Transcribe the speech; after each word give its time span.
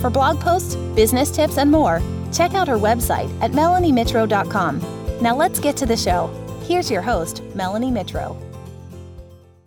For 0.00 0.10
blog 0.10 0.40
posts, 0.40 0.76
business 0.94 1.30
tips, 1.30 1.58
and 1.58 1.70
more, 1.70 2.02
check 2.32 2.54
out 2.54 2.68
her 2.68 2.78
website 2.78 3.30
at 3.42 3.52
melaniemitro.com. 3.52 4.80
Now 5.20 5.36
let's 5.36 5.60
get 5.60 5.76
to 5.78 5.86
the 5.86 5.96
show. 5.96 6.28
Here's 6.62 6.90
your 6.90 7.02
host, 7.02 7.42
Melanie 7.54 7.90
Mitro. 7.90 8.36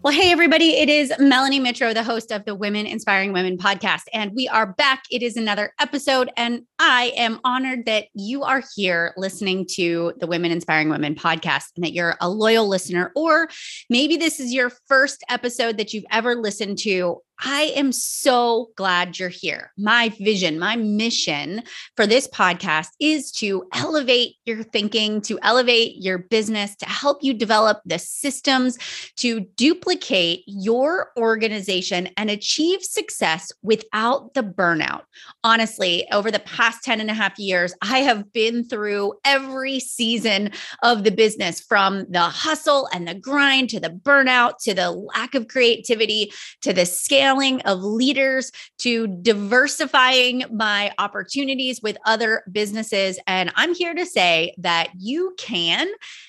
Well, 0.04 0.12
hey, 0.12 0.34
everybody. 0.34 0.72
It 0.72 0.90
is 0.90 1.14
Melanie 1.18 1.62
Mitro, 1.62 1.94
the 1.94 2.04
host 2.04 2.30
of 2.30 2.44
the 2.44 2.56
Women 2.56 2.86
Inspiring 2.86 3.32
Women 3.32 3.58
podcast. 3.58 4.02
And 4.14 4.34
we 4.36 4.50
are 4.50 4.74
back. 4.74 5.04
It 5.10 5.24
is 5.24 5.38
another 5.38 5.72
episode. 5.80 6.30
And 6.36 6.64
I 6.78 7.14
am 7.16 7.40
honored 7.46 7.86
that 7.86 8.08
you 8.14 8.44
are 8.44 8.62
here 8.76 9.14
listening 9.16 9.66
to 9.76 10.12
the 10.20 10.28
Women 10.28 10.52
Inspiring 10.52 10.90
Women 10.90 11.16
podcast 11.16 11.68
and 11.78 11.86
that 11.86 11.94
you're 11.94 12.18
a 12.20 12.30
loyal 12.30 12.68
listener, 12.68 13.14
or 13.16 13.48
maybe 13.90 14.18
this 14.18 14.42
is 14.42 14.54
your 14.54 14.74
first 14.90 15.24
episode 15.30 15.78
that 15.78 15.94
you've 15.94 16.04
ever 16.12 16.36
listened 16.36 16.80
to. 16.80 17.22
I 17.42 17.74
am 17.76 17.92
so 17.92 18.70
glad 18.76 19.18
you're 19.18 19.30
here. 19.30 19.72
My 19.78 20.10
vision, 20.20 20.60
my 20.60 20.76
mission 20.76 21.64
for 21.96 22.06
this 22.06 22.28
podcast 22.28 22.90
is 23.00 23.32
to 23.34 23.68
elevate 23.74 24.36
your 24.46 24.64
thinking, 24.64 25.20
to 25.22 25.40
elevate 25.42 25.96
your 25.98 26.20
business, 26.20 26.76
to 26.78 26.86
help 26.86 27.24
you 27.24 27.34
develop 27.34 27.82
the 27.86 28.00
systems 28.00 28.78
to 29.18 29.42
duplicate 29.42 30.44
your 30.46 31.12
organization 31.18 32.10
and 32.18 32.30
achieve 32.30 32.84
success 32.84 33.52
without 33.62 34.34
the 34.34 34.44
burnout. 34.44 35.02
Honestly, 35.44 36.08
over 36.12 36.30
the 36.30 36.40
past 36.40 36.84
10 36.84 37.02
and 37.02 37.10
a 37.10 37.14
half 37.14 37.38
years, 37.40 37.74
I 37.82 38.00
have 38.00 38.32
been 38.32 38.64
through 38.64 39.14
every 39.26 39.80
season 39.80 40.52
of 40.84 41.04
the 41.04 41.12
business 41.12 41.60
from 41.60 42.06
the 42.10 42.22
hustle 42.22 42.88
and 42.94 43.08
the 43.08 43.16
grind 43.16 43.70
to 43.72 43.80
the 43.80 43.90
burnout 43.90 44.58
to 44.64 44.74
the 44.74 44.92
lack 44.92 45.36
of 45.36 45.48
creativity 45.48 46.32
to 46.62 46.74
the 46.74 46.86
scale 46.86 47.23
scaling 47.24 47.62
of 47.62 47.82
leaders 47.82 48.52
to 48.78 49.08
diversifying 49.08 50.44
my 50.52 50.92
opportunities 50.98 51.82
with 51.82 51.96
other 52.06 52.44
businesses. 52.52 53.18
And 53.28 53.50
I'm 53.56 53.74
here 53.74 53.94
to 53.94 54.06
say 54.06 54.54
that 54.58 54.90
you 54.98 55.34
can 55.38 55.88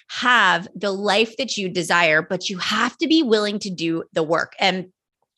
have 0.09 0.69
the 0.77 0.93
life 0.93 1.37
that 1.39 1.57
you 1.57 1.69
desire, 1.69 2.23
but 2.23 2.49
you 2.49 2.59
have 2.59 2.97
to 2.99 3.09
be 3.09 3.25
willing 3.25 3.59
to 3.59 3.71
do 3.71 4.05
the 4.13 4.23
work. 4.23 4.55
And 4.61 4.93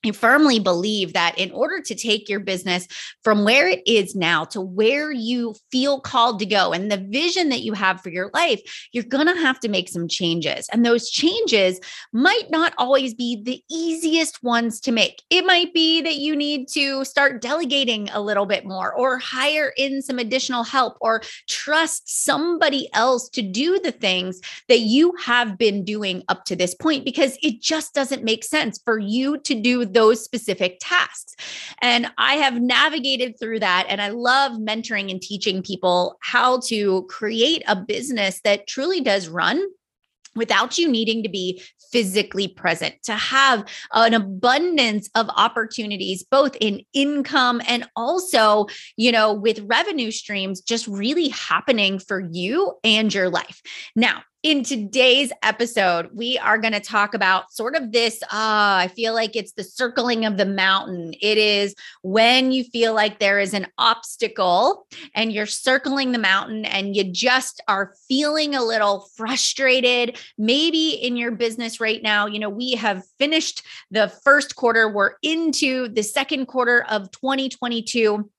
I 0.06 0.12
firmly 0.12 0.60
believe 0.60 1.12
that 1.14 1.38
in 1.38 1.50
order 1.50 1.80
to 1.80 1.94
take 1.94 2.28
your 2.28 2.40
business 2.40 2.86
from 3.24 3.44
where 3.44 3.68
it 3.68 3.82
is 3.86 4.14
now 4.14 4.44
to 4.44 4.60
where 4.60 5.10
you 5.10 5.54
feel 5.72 6.00
called 6.00 6.38
to 6.38 6.46
go 6.46 6.72
and 6.72 6.90
the 6.90 6.96
vision 6.96 7.48
that 7.48 7.62
you 7.62 7.72
have 7.72 8.00
for 8.00 8.10
your 8.10 8.30
life, 8.32 8.60
you're 8.92 9.04
going 9.04 9.26
to 9.26 9.34
have 9.34 9.58
to 9.60 9.68
make 9.68 9.88
some 9.88 10.06
changes. 10.06 10.68
And 10.72 10.84
those 10.84 11.10
changes 11.10 11.80
might 12.12 12.50
not 12.50 12.74
always 12.78 13.14
be 13.14 13.42
the 13.42 13.62
easiest 13.70 14.42
ones 14.42 14.80
to 14.80 14.92
make. 14.92 15.22
It 15.30 15.44
might 15.44 15.74
be 15.74 16.00
that 16.02 16.16
you 16.16 16.36
need 16.36 16.68
to 16.68 17.04
start 17.04 17.42
delegating 17.42 18.08
a 18.10 18.20
little 18.20 18.46
bit 18.46 18.64
more 18.64 18.92
or 18.94 19.18
hire 19.18 19.72
in 19.76 20.02
some 20.02 20.18
additional 20.18 20.62
help 20.62 20.96
or 21.00 21.22
trust 21.48 22.24
somebody 22.24 22.88
else 22.92 23.28
to 23.30 23.42
do 23.42 23.78
the 23.80 23.92
things 23.92 24.40
that 24.68 24.80
you 24.80 25.14
have 25.24 25.58
been 25.58 25.84
doing 25.84 26.22
up 26.28 26.44
to 26.44 26.56
this 26.56 26.74
point 26.74 27.04
because 27.04 27.36
it 27.42 27.60
just 27.60 27.94
doesn't 27.94 28.22
make 28.22 28.44
sense 28.44 28.80
for 28.84 28.98
you 28.98 29.38
to 29.38 29.54
do 29.54 29.84
those 29.96 30.22
specific 30.22 30.76
tasks. 30.78 31.34
And 31.80 32.12
I 32.18 32.34
have 32.34 32.60
navigated 32.60 33.40
through 33.40 33.60
that. 33.60 33.86
And 33.88 34.02
I 34.02 34.10
love 34.10 34.52
mentoring 34.52 35.10
and 35.10 35.22
teaching 35.22 35.62
people 35.62 36.18
how 36.20 36.60
to 36.66 37.04
create 37.04 37.62
a 37.66 37.74
business 37.74 38.42
that 38.44 38.66
truly 38.66 39.00
does 39.00 39.26
run 39.26 39.66
without 40.34 40.76
you 40.76 40.86
needing 40.86 41.22
to 41.22 41.30
be 41.30 41.62
physically 41.90 42.46
present, 42.46 42.94
to 43.04 43.14
have 43.14 43.64
an 43.94 44.12
abundance 44.12 45.08
of 45.14 45.30
opportunities, 45.34 46.22
both 46.30 46.54
in 46.60 46.82
income 46.92 47.62
and 47.66 47.88
also, 47.96 48.66
you 48.98 49.10
know, 49.10 49.32
with 49.32 49.60
revenue 49.60 50.10
streams 50.10 50.60
just 50.60 50.86
really 50.88 51.28
happening 51.28 51.98
for 51.98 52.20
you 52.20 52.74
and 52.84 53.14
your 53.14 53.30
life. 53.30 53.62
Now, 53.94 54.24
in 54.46 54.62
today's 54.62 55.32
episode, 55.42 56.08
we 56.14 56.38
are 56.38 56.56
going 56.56 56.72
to 56.72 56.78
talk 56.78 57.14
about 57.14 57.52
sort 57.52 57.74
of 57.74 57.90
this. 57.90 58.22
Uh, 58.22 58.28
I 58.30 58.90
feel 58.94 59.12
like 59.12 59.34
it's 59.34 59.50
the 59.54 59.64
circling 59.64 60.24
of 60.24 60.36
the 60.36 60.46
mountain. 60.46 61.14
It 61.20 61.36
is 61.36 61.74
when 62.02 62.52
you 62.52 62.62
feel 62.62 62.94
like 62.94 63.18
there 63.18 63.40
is 63.40 63.54
an 63.54 63.66
obstacle 63.76 64.86
and 65.16 65.32
you're 65.32 65.46
circling 65.46 66.12
the 66.12 66.20
mountain 66.20 66.64
and 66.64 66.94
you 66.94 67.02
just 67.02 67.60
are 67.66 67.94
feeling 68.08 68.54
a 68.54 68.62
little 68.62 69.08
frustrated. 69.16 70.16
Maybe 70.38 70.90
in 70.90 71.16
your 71.16 71.32
business 71.32 71.80
right 71.80 72.00
now, 72.00 72.28
you 72.28 72.38
know, 72.38 72.48
we 72.48 72.76
have 72.76 73.02
finished 73.18 73.66
the 73.90 74.06
first 74.22 74.54
quarter, 74.54 74.88
we're 74.88 75.14
into 75.24 75.88
the 75.88 76.04
second 76.04 76.46
quarter 76.46 76.84
of 76.84 77.10
2022 77.10 78.30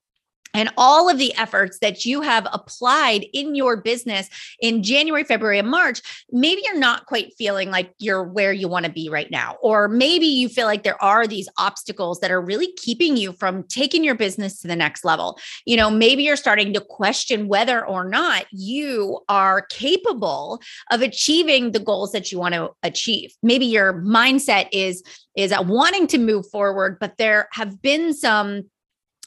and 0.53 0.71
all 0.77 1.09
of 1.09 1.17
the 1.17 1.35
efforts 1.35 1.79
that 1.79 2.05
you 2.05 2.21
have 2.21 2.47
applied 2.51 3.25
in 3.33 3.55
your 3.55 3.77
business 3.77 4.29
in 4.59 4.83
January, 4.83 5.23
February, 5.23 5.59
and 5.59 5.69
March, 5.69 6.01
maybe 6.31 6.61
you're 6.65 6.79
not 6.79 7.05
quite 7.05 7.33
feeling 7.37 7.69
like 7.69 7.93
you're 7.99 8.23
where 8.23 8.53
you 8.53 8.67
want 8.67 8.85
to 8.85 8.91
be 8.91 9.09
right 9.09 9.29
now. 9.31 9.57
Or 9.61 9.87
maybe 9.87 10.25
you 10.25 10.49
feel 10.49 10.65
like 10.65 10.83
there 10.83 11.01
are 11.03 11.27
these 11.27 11.49
obstacles 11.57 12.19
that 12.19 12.31
are 12.31 12.41
really 12.41 12.71
keeping 12.73 13.17
you 13.17 13.33
from 13.33 13.63
taking 13.63 14.03
your 14.03 14.15
business 14.15 14.61
to 14.61 14.67
the 14.67 14.75
next 14.75 15.05
level. 15.05 15.39
You 15.65 15.77
know, 15.77 15.89
maybe 15.89 16.23
you're 16.23 16.35
starting 16.35 16.73
to 16.73 16.81
question 16.81 17.47
whether 17.47 17.85
or 17.85 18.07
not 18.07 18.45
you 18.51 19.19
are 19.29 19.61
capable 19.61 20.61
of 20.91 21.01
achieving 21.01 21.71
the 21.71 21.79
goals 21.79 22.11
that 22.11 22.31
you 22.31 22.39
want 22.39 22.53
to 22.53 22.71
achieve. 22.83 23.33
Maybe 23.43 23.65
your 23.65 23.93
mindset 24.01 24.69
is 24.71 25.03
is 25.35 25.53
wanting 25.65 26.07
to 26.07 26.17
move 26.17 26.49
forward, 26.49 26.97
but 26.99 27.17
there 27.17 27.47
have 27.51 27.79
been 27.81 28.13
some 28.13 28.63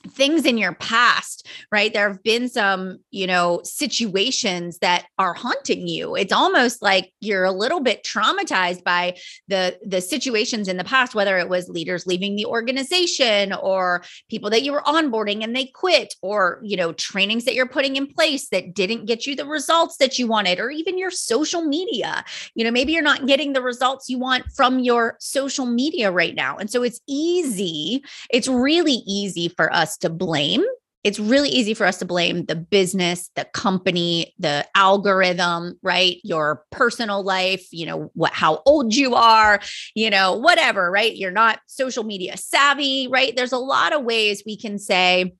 things 0.08 0.44
in 0.44 0.58
your 0.58 0.74
past 0.74 1.40
right? 1.72 1.92
There 1.92 2.08
have 2.08 2.22
been 2.22 2.48
some 2.48 2.98
you 3.10 3.26
know 3.26 3.60
situations 3.64 4.78
that 4.78 5.06
are 5.18 5.34
haunting 5.34 5.86
you. 5.86 6.16
It's 6.16 6.32
almost 6.32 6.82
like 6.82 7.12
you're 7.20 7.44
a 7.44 7.52
little 7.52 7.80
bit 7.80 8.04
traumatized 8.04 8.82
by 8.84 9.16
the 9.48 9.78
the 9.84 10.00
situations 10.00 10.68
in 10.68 10.76
the 10.76 10.84
past 10.84 11.14
whether 11.14 11.38
it 11.38 11.48
was 11.48 11.68
leaders 11.68 12.06
leaving 12.06 12.36
the 12.36 12.46
organization 12.46 13.52
or 13.52 14.02
people 14.28 14.50
that 14.50 14.62
you 14.62 14.72
were 14.72 14.82
onboarding 14.82 15.44
and 15.44 15.54
they 15.54 15.66
quit 15.66 16.14
or 16.22 16.60
you 16.62 16.76
know 16.76 16.92
trainings 16.92 17.44
that 17.44 17.54
you're 17.54 17.68
putting 17.68 17.96
in 17.96 18.06
place 18.06 18.48
that 18.48 18.74
didn't 18.74 19.06
get 19.06 19.26
you 19.26 19.36
the 19.36 19.46
results 19.46 19.96
that 19.98 20.18
you 20.18 20.26
wanted 20.26 20.58
or 20.58 20.70
even 20.70 20.98
your 20.98 21.10
social 21.10 21.62
media. 21.62 22.24
You 22.54 22.64
know 22.64 22.70
maybe 22.70 22.92
you're 22.92 23.02
not 23.02 23.26
getting 23.26 23.52
the 23.52 23.62
results 23.62 24.08
you 24.08 24.18
want 24.18 24.44
from 24.52 24.80
your 24.80 25.16
social 25.20 25.66
media 25.66 26.10
right 26.10 26.34
now. 26.34 26.56
And 26.56 26.70
so 26.70 26.82
it's 26.82 27.00
easy 27.06 28.02
it's 28.30 28.48
really 28.48 29.02
easy 29.06 29.48
for 29.48 29.72
us 29.72 29.89
us 29.90 29.98
to 29.98 30.10
blame. 30.10 30.64
It's 31.02 31.18
really 31.18 31.48
easy 31.48 31.72
for 31.72 31.86
us 31.86 31.98
to 31.98 32.04
blame 32.04 32.44
the 32.44 32.56
business, 32.56 33.30
the 33.34 33.46
company, 33.46 34.34
the 34.38 34.66
algorithm, 34.74 35.78
right? 35.82 36.18
Your 36.22 36.64
personal 36.70 37.22
life, 37.22 37.66
you 37.72 37.86
know, 37.86 38.10
what 38.14 38.34
how 38.34 38.62
old 38.66 38.94
you 38.94 39.14
are, 39.14 39.60
you 39.94 40.10
know, 40.10 40.36
whatever, 40.36 40.90
right? 40.90 41.16
You're 41.16 41.30
not 41.30 41.60
social 41.66 42.04
media 42.04 42.36
savvy, 42.36 43.08
right? 43.08 43.34
There's 43.34 43.52
a 43.52 43.58
lot 43.58 43.94
of 43.94 44.04
ways 44.04 44.42
we 44.44 44.58
can 44.58 44.78
say 44.78 45.32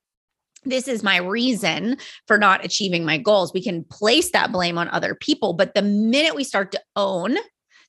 this 0.64 0.88
is 0.88 1.02
my 1.02 1.18
reason 1.18 1.98
for 2.26 2.38
not 2.38 2.64
achieving 2.64 3.04
my 3.04 3.18
goals. 3.18 3.53
We 3.53 3.62
can 3.62 3.84
place 3.84 4.30
that 4.32 4.53
blame 4.53 4.78
on 4.78 4.88
other 4.88 5.14
people, 5.14 5.53
but 5.53 5.74
the 5.74 5.82
minute 5.82 6.34
we 6.34 6.44
start 6.44 6.72
to 6.72 6.82
own 6.96 7.36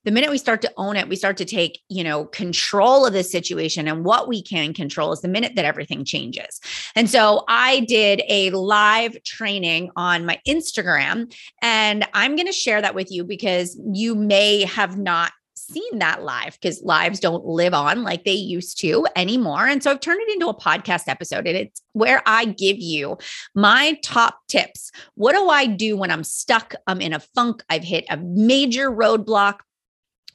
the 0.04 0.12
minute 0.12 0.30
we 0.30 0.38
start 0.38 0.62
to 0.62 0.74
own 0.78 0.96
it, 0.96 1.08
we 1.08 1.16
start 1.16 1.38
to 1.38 1.46
take, 1.46 1.82
you 1.90 2.04
know, 2.04 2.26
control 2.26 3.06
of 3.06 3.14
the 3.14 3.24
situation 3.24 3.88
and 3.88 4.04
what 4.04 4.28
we 4.28 4.42
can 4.42 4.74
control 4.74 5.12
is 5.12 5.22
the 5.22 5.28
minute 5.28 5.56
that 5.56 5.66
everything 5.66 6.04
changes. 6.06 6.60
And 6.96 7.10
so 7.10 7.44
I 7.48 7.82
did 7.82 8.22
a 8.28 8.50
live 8.52 9.22
training 9.24 9.92
on 9.96 10.26
my 10.26 10.40
Instagram 10.48 11.34
and 11.62 12.08
I'm 12.14 12.36
going 12.36 12.48
to 12.48 12.54
share 12.54 12.82
that 12.82 12.96
with 12.96 13.12
you 13.12 13.24
because 13.24 13.80
you 13.94 14.16
may 14.16 14.64
have 14.66 14.98
not 14.98 15.32
seen 15.56 16.00
that 16.00 16.24
live 16.24 16.58
because 16.60 16.82
lives 16.82 17.20
don't 17.20 17.46
live 17.46 17.74
on 17.74 18.04
like 18.04 18.26
they 18.26 18.32
used 18.32 18.80
to 18.82 19.06
anymore. 19.16 19.68
And 19.68 19.82
so 19.82 19.92
I've 19.92 20.00
turned 20.00 20.22
it 20.22 20.34
into 20.34 20.50
a 20.50 20.58
podcast 20.58 21.04
episode 21.08 21.48
and 21.48 21.56
it's 21.56 21.82
where 21.94 22.22
I 22.26 22.46
give 22.46 22.80
you 22.80 23.18
my 23.56 23.98
top 24.04 24.40
tips. 24.48 24.92
What 25.16 25.34
do 25.34 25.50
I 25.50 25.68
do 25.68 25.96
when 25.96 26.12
I'm 26.12 26.24
stuck? 26.24 26.74
I'm 26.88 27.00
in 27.02 27.14
a 27.14 27.20
funk. 27.20 27.64
I've 27.70 27.84
hit 27.84 28.06
a 28.10 28.18
major 28.18 28.90
roadblock 28.90 29.60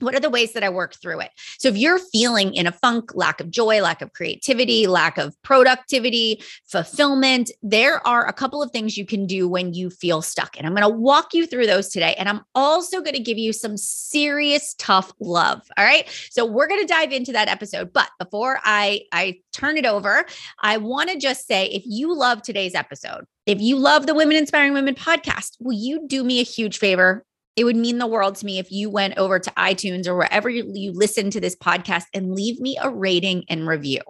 what 0.01 0.15
are 0.15 0.21
the 0.21 0.31
ways 0.31 0.53
that 0.53 0.63
I 0.63 0.69
work 0.69 0.95
through 0.95 1.21
it? 1.21 1.31
So 1.59 1.69
if 1.69 1.77
you're 1.77 1.99
feeling 1.99 2.55
in 2.55 2.67
a 2.67 2.73
funk, 2.73 3.15
lack 3.15 3.41
of 3.41 3.51
joy, 3.51 3.81
lack 3.83 4.03
of 4.03 4.13
creativity, 4.13 4.87
lack 4.87 5.19
of 5.19 5.41
productivity, 5.43 6.43
fulfillment, 6.67 7.51
there 7.63 8.07
are 8.07 8.27
a 8.27 8.33
couple 8.33 8.63
of 8.63 8.71
things 8.71 8.97
you 8.97 9.07
can 9.07 9.27
do 9.27 9.49
when 9.49 9.75
you 9.75 9.91
feel 9.91 10.23
stuck. 10.23 10.57
And 10.57 10.67
I'm 10.67 10.75
going 10.75 10.83
to 10.83 10.89
walk 10.89 11.35
you 11.35 11.47
through 11.47 11.67
those 11.67 11.89
today. 11.89 12.15
And 12.19 12.29
I'm 12.29 12.43
also 12.55 13.01
going 13.01 13.15
to 13.15 13.23
give 13.23 13.39
you 13.39 13.53
some 13.53 13.77
serious 13.77 14.75
tough 14.79 15.13
love. 15.21 15.63
All 15.77 15.85
right. 15.85 16.09
So 16.31 16.45
we're 16.45 16.69
going 16.69 16.81
to 16.81 16.87
dive 16.87 17.13
into 17.13 17.33
that 17.33 17.49
episode. 17.49 17.93
But 17.93 18.11
before 18.19 18.61
I, 18.65 19.03
I 19.13 19.41
turn 19.53 19.77
it 19.77 19.87
over, 19.87 20.27
I 20.61 20.77
want 20.77 21.11
to 21.11 21.19
just 21.19 21.47
say 21.47 21.67
if 21.67 21.83
you 21.87 22.15
love 22.15 22.43
today's 22.43 22.75
episode, 22.75 23.25
if 23.47 23.61
you 23.61 23.77
love 23.77 24.07
the 24.07 24.15
Women 24.15 24.37
Inspiring 24.37 24.73
Women 24.73 24.95
podcast, 24.95 25.57
will 25.61 25.73
you 25.73 26.07
do 26.07 26.25
me 26.25 26.41
a 26.41 26.45
huge 26.45 26.79
favor 26.79 27.25
it 27.57 27.65
would 27.65 27.77
mean 27.77 27.99
the 27.99 28.07
world 28.07 28.37
to 28.37 28.47
me 28.47 28.59
if 28.59 28.71
you 28.71 28.91
went 28.91 29.17
over 29.17 29.39
to 29.39 29.51
iTunes 29.53 30.07
or 30.07 30.15
wherever 30.15 30.51
you, 30.51 30.93
listen 30.93 31.31
to 31.31 31.41
this 31.41 31.57
podcast 31.57 32.05
and 32.13 32.35
leave 32.35 32.61
me 32.61 32.77
a 32.81 32.91
rating 32.91 33.45
and 33.49 33.67
review. 33.67 34.01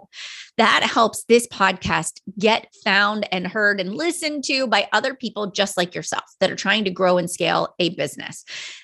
That 0.57 0.83
helps 0.83 1.23
this 1.25 1.47
podcast 1.47 2.19
get 2.37 2.67
found 2.83 3.27
and 3.31 3.47
heard 3.47 3.79
and 3.79 3.93
listened 3.93 4.43
to 4.45 4.67
by 4.67 4.89
other 4.91 5.13
people 5.13 5.51
just 5.51 5.77
like 5.77 5.95
yourself 5.95 6.25
that 6.39 6.51
are 6.51 6.55
trying 6.55 6.83
to 6.83 6.91
grow 6.91 7.17
and 7.17 7.29
scale 7.29 7.73
a 7.79 7.89
business. 7.95 8.43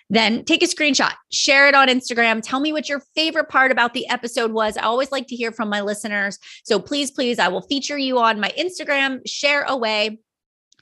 Then 0.10 0.46
take 0.46 0.64
a 0.64 0.68
screenshot, 0.68 1.14
share 1.32 1.68
it 1.68 1.76
on 1.76 1.88
Instagram. 1.88 2.42
Tell 2.42 2.60
me 2.60 2.72
what 2.72 2.88
your 2.88 3.02
favorite 3.16 3.50
part 3.50 3.72
about 3.72 3.94
the 3.94 4.08
episode 4.08 4.52
was. 4.52 4.78
I 4.78 4.84
always 4.84 5.12
like 5.12 5.28
to 5.28 5.36
hear 5.36 5.52
from 5.52 5.70
my 5.70 5.82
listeners. 5.82 6.38
So 6.64 6.80
please, 6.80 7.12
please, 7.12 7.40
I 7.40 7.50
will 7.50 7.64
feature 7.64 7.98
you 7.98 8.20
on 8.20 8.40
my 8.40 8.52
Instagram. 8.58 9.22
Share 9.26 9.64
away. 9.64 10.20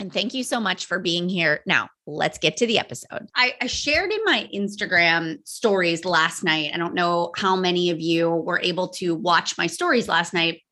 And 0.01 0.11
thank 0.11 0.33
you 0.33 0.43
so 0.43 0.59
much 0.59 0.87
for 0.87 0.97
being 0.97 1.29
here. 1.29 1.61
Now, 1.67 1.87
let's 2.07 2.39
get 2.39 2.57
to 2.57 2.65
the 2.65 2.79
episode. 2.79 3.27
I, 3.35 3.53
I, 3.61 3.67
shared 3.67 4.11
in 4.11 4.19
my 4.25 4.49
Instagram 4.51 5.47
stories 5.47 6.05
last 6.05 6.43
night. 6.43 6.71
I 6.73 6.77
don't 6.77 6.95
know 6.95 7.31
how 7.37 7.55
many 7.55 7.91
of 7.91 7.99
you 7.99 8.31
were 8.31 8.59
able 8.63 8.87
to 8.93 9.13
watch 9.13 9.59
my 9.59 9.67
stories 9.67 10.07
last 10.07 10.33
night, 10.33 10.63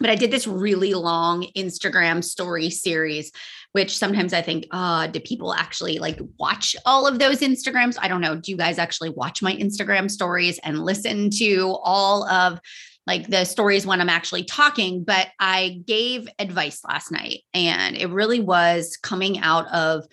but 0.00 0.10
I 0.10 0.16
did 0.16 0.32
this 0.32 0.48
really 0.48 0.92
long 0.92 1.46
Instagram 1.56 2.24
story 2.24 2.68
series, 2.68 3.30
which 3.70 3.96
sometimes 3.96 4.32
I 4.32 4.42
think, 4.42 4.66
uh, 4.72 5.06
do 5.06 5.20
people 5.20 5.54
actually 5.54 6.00
like 6.00 6.18
watch 6.36 6.74
all 6.84 7.06
of 7.06 7.20
those 7.20 7.42
Instagrams? 7.42 7.96
I 8.00 8.08
don't 8.08 8.20
know. 8.20 8.34
Do 8.34 8.50
you 8.50 8.56
guys 8.56 8.78
actually 8.78 9.10
watch 9.10 9.40
my 9.40 9.54
Instagram 9.54 10.10
stories 10.10 10.58
and 10.64 10.84
listen 10.84 11.30
to 11.38 11.76
all 11.84 12.28
of 12.28 12.58
like 13.06 13.28
the 13.28 13.44
stories 13.44 13.86
when 13.86 14.00
I'm 14.00 14.08
actually 14.08 14.44
talking, 14.44 15.04
but 15.04 15.28
I 15.38 15.82
gave 15.86 16.28
advice 16.38 16.82
last 16.84 17.12
night 17.12 17.42
and 17.52 17.96
it 17.96 18.08
really 18.08 18.40
was 18.40 18.96
coming 18.96 19.38
out 19.40 19.66
of 19.68 20.04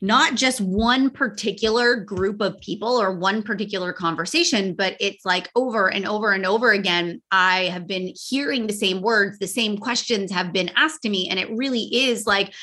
not 0.00 0.34
just 0.36 0.60
one 0.60 1.10
particular 1.10 1.96
group 1.96 2.40
of 2.40 2.60
people 2.60 3.00
or 3.00 3.16
one 3.16 3.42
particular 3.42 3.92
conversation, 3.92 4.74
but 4.74 4.96
it's 5.00 5.24
like 5.24 5.50
over 5.56 5.90
and 5.90 6.06
over 6.06 6.32
and 6.32 6.46
over 6.46 6.70
again. 6.70 7.20
I 7.30 7.64
have 7.64 7.86
been 7.86 8.12
hearing 8.28 8.66
the 8.66 8.72
same 8.72 9.02
words, 9.02 9.38
the 9.38 9.48
same 9.48 9.76
questions 9.76 10.30
have 10.30 10.52
been 10.52 10.70
asked 10.76 11.02
to 11.02 11.08
me. 11.08 11.28
And 11.28 11.38
it 11.38 11.50
really 11.50 11.88
is 11.92 12.26
like, 12.26 12.54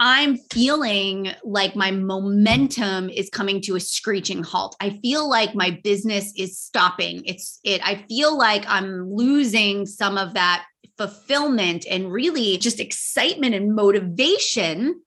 I'm 0.00 0.36
feeling 0.36 1.32
like 1.44 1.76
my 1.76 1.90
momentum 1.90 3.10
is 3.10 3.30
coming 3.30 3.60
to 3.62 3.76
a 3.76 3.80
screeching 3.80 4.42
halt. 4.42 4.76
I 4.80 4.98
feel 5.02 5.28
like 5.28 5.54
my 5.54 5.80
business 5.84 6.32
is 6.36 6.58
stopping. 6.58 7.22
It's 7.24 7.60
it 7.64 7.80
I 7.86 8.04
feel 8.08 8.36
like 8.36 8.64
I'm 8.66 9.08
losing 9.10 9.86
some 9.86 10.18
of 10.18 10.34
that 10.34 10.66
fulfillment 10.96 11.86
and 11.88 12.12
really 12.12 12.58
just 12.58 12.80
excitement 12.80 13.54
and 13.54 13.74
motivation 13.74 15.00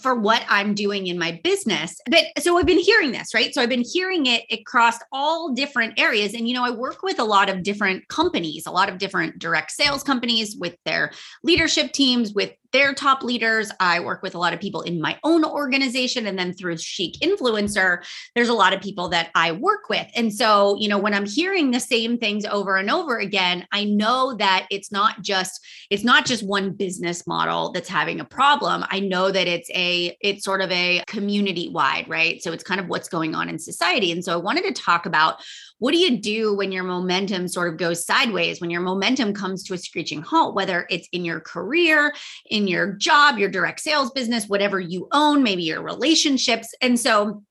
for 0.00 0.14
what 0.14 0.44
I'm 0.48 0.74
doing 0.74 1.06
in 1.06 1.18
my 1.18 1.40
business. 1.42 1.96
But 2.10 2.24
so 2.38 2.58
I've 2.58 2.66
been 2.66 2.78
hearing 2.78 3.12
this, 3.12 3.32
right? 3.34 3.54
So 3.54 3.62
I've 3.62 3.68
been 3.68 3.84
hearing 3.84 4.26
it 4.26 4.42
across 4.50 4.98
all 5.12 5.54
different 5.54 5.98
areas. 5.98 6.34
And, 6.34 6.48
you 6.48 6.54
know, 6.54 6.64
I 6.64 6.70
work 6.70 7.02
with 7.02 7.18
a 7.18 7.24
lot 7.24 7.48
of 7.48 7.62
different 7.62 8.06
companies, 8.08 8.66
a 8.66 8.70
lot 8.70 8.88
of 8.88 8.98
different 8.98 9.38
direct 9.38 9.70
sales 9.70 10.02
companies 10.02 10.56
with 10.58 10.76
their 10.84 11.12
leadership 11.42 11.92
teams, 11.92 12.34
with 12.34 12.52
their 12.76 12.92
top 12.92 13.22
leaders. 13.22 13.72
I 13.80 14.00
work 14.00 14.22
with 14.22 14.34
a 14.34 14.38
lot 14.38 14.52
of 14.52 14.60
people 14.60 14.82
in 14.82 15.00
my 15.00 15.18
own 15.24 15.46
organization. 15.46 16.26
And 16.26 16.38
then 16.38 16.52
through 16.52 16.76
Chic 16.76 17.14
Influencer, 17.20 18.04
there's 18.34 18.50
a 18.50 18.54
lot 18.54 18.74
of 18.74 18.82
people 18.82 19.08
that 19.08 19.30
I 19.34 19.52
work 19.52 19.88
with. 19.88 20.06
And 20.14 20.30
so, 20.30 20.76
you 20.76 20.86
know, 20.86 20.98
when 20.98 21.14
I'm 21.14 21.24
hearing 21.24 21.70
the 21.70 21.80
same 21.80 22.18
things 22.18 22.44
over 22.44 22.76
and 22.76 22.90
over 22.90 23.16
again, 23.16 23.66
I 23.72 23.84
know 23.84 24.34
that 24.34 24.66
it's 24.70 24.92
not 24.92 25.22
just, 25.22 25.64
it's 25.88 26.04
not 26.04 26.26
just 26.26 26.46
one 26.46 26.72
business 26.72 27.26
model 27.26 27.72
that's 27.72 27.88
having 27.88 28.20
a 28.20 28.26
problem. 28.26 28.84
I 28.90 29.00
know 29.00 29.30
that 29.30 29.46
it's 29.46 29.70
a, 29.70 30.14
it's 30.20 30.44
sort 30.44 30.60
of 30.60 30.70
a 30.70 31.02
community 31.06 31.70
wide, 31.70 32.06
right? 32.10 32.42
So 32.42 32.52
it's 32.52 32.62
kind 32.62 32.78
of 32.78 32.88
what's 32.88 33.08
going 33.08 33.34
on 33.34 33.48
in 33.48 33.58
society. 33.58 34.12
And 34.12 34.22
so 34.22 34.34
I 34.34 34.36
wanted 34.36 34.64
to 34.64 34.82
talk 34.82 35.06
about 35.06 35.40
what 35.78 35.92
do 35.92 35.98
you 35.98 36.18
do 36.18 36.54
when 36.54 36.72
your 36.72 36.84
momentum 36.84 37.48
sort 37.48 37.68
of 37.68 37.78
goes 37.78 38.04
sideways, 38.04 38.60
when 38.60 38.70
your 38.70 38.80
momentum 38.80 39.34
comes 39.34 39.62
to 39.64 39.74
a 39.74 39.78
screeching 39.78 40.22
halt, 40.22 40.54
whether 40.54 40.86
it's 40.88 41.06
in 41.12 41.24
your 41.24 41.40
career, 41.40 42.14
in 42.50 42.65
your 42.68 42.92
job, 42.92 43.38
your 43.38 43.50
direct 43.50 43.80
sales 43.80 44.10
business, 44.10 44.48
whatever 44.48 44.80
you 44.80 45.08
own, 45.12 45.42
maybe 45.42 45.62
your 45.62 45.82
relationships. 45.82 46.74
And 46.80 46.98
so, 46.98 47.42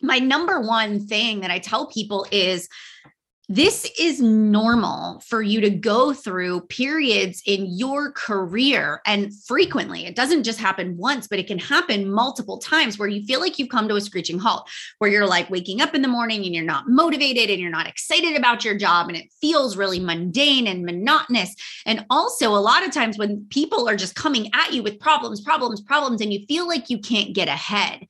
my 0.00 0.18
number 0.18 0.60
one 0.60 1.06
thing 1.06 1.40
that 1.40 1.50
I 1.50 1.58
tell 1.58 1.88
people 1.88 2.26
is 2.30 2.68
this 3.50 3.90
is 3.98 4.20
normal 4.20 5.20
for 5.20 5.40
you 5.40 5.62
to 5.62 5.70
go 5.70 6.12
through 6.12 6.60
periods 6.62 7.42
in 7.46 7.64
your 7.66 8.12
career 8.12 9.00
and 9.06 9.32
frequently. 9.46 10.04
It 10.04 10.14
doesn't 10.14 10.44
just 10.44 10.58
happen 10.58 10.98
once, 10.98 11.26
but 11.26 11.38
it 11.38 11.46
can 11.46 11.58
happen 11.58 12.10
multiple 12.10 12.58
times 12.58 12.98
where 12.98 13.08
you 13.08 13.24
feel 13.24 13.40
like 13.40 13.58
you've 13.58 13.70
come 13.70 13.88
to 13.88 13.96
a 13.96 14.02
screeching 14.02 14.38
halt, 14.38 14.68
where 14.98 15.10
you're 15.10 15.26
like 15.26 15.48
waking 15.48 15.80
up 15.80 15.94
in 15.94 16.02
the 16.02 16.08
morning 16.08 16.44
and 16.44 16.54
you're 16.54 16.62
not 16.62 16.88
motivated 16.88 17.48
and 17.48 17.58
you're 17.58 17.70
not 17.70 17.86
excited 17.86 18.36
about 18.36 18.66
your 18.66 18.76
job 18.76 19.08
and 19.08 19.16
it 19.16 19.32
feels 19.40 19.78
really 19.78 19.98
mundane 19.98 20.66
and 20.66 20.84
monotonous. 20.84 21.56
And 21.86 22.04
also, 22.10 22.50
a 22.50 22.60
lot 22.60 22.86
of 22.86 22.92
times 22.92 23.16
when 23.16 23.46
people 23.48 23.88
are 23.88 23.96
just 23.96 24.14
coming 24.14 24.50
at 24.52 24.74
you 24.74 24.82
with 24.82 25.00
problems, 25.00 25.40
problems, 25.40 25.80
problems, 25.80 26.20
and 26.20 26.34
you 26.34 26.44
feel 26.46 26.68
like 26.68 26.90
you 26.90 26.98
can't 26.98 27.34
get 27.34 27.48
ahead 27.48 28.06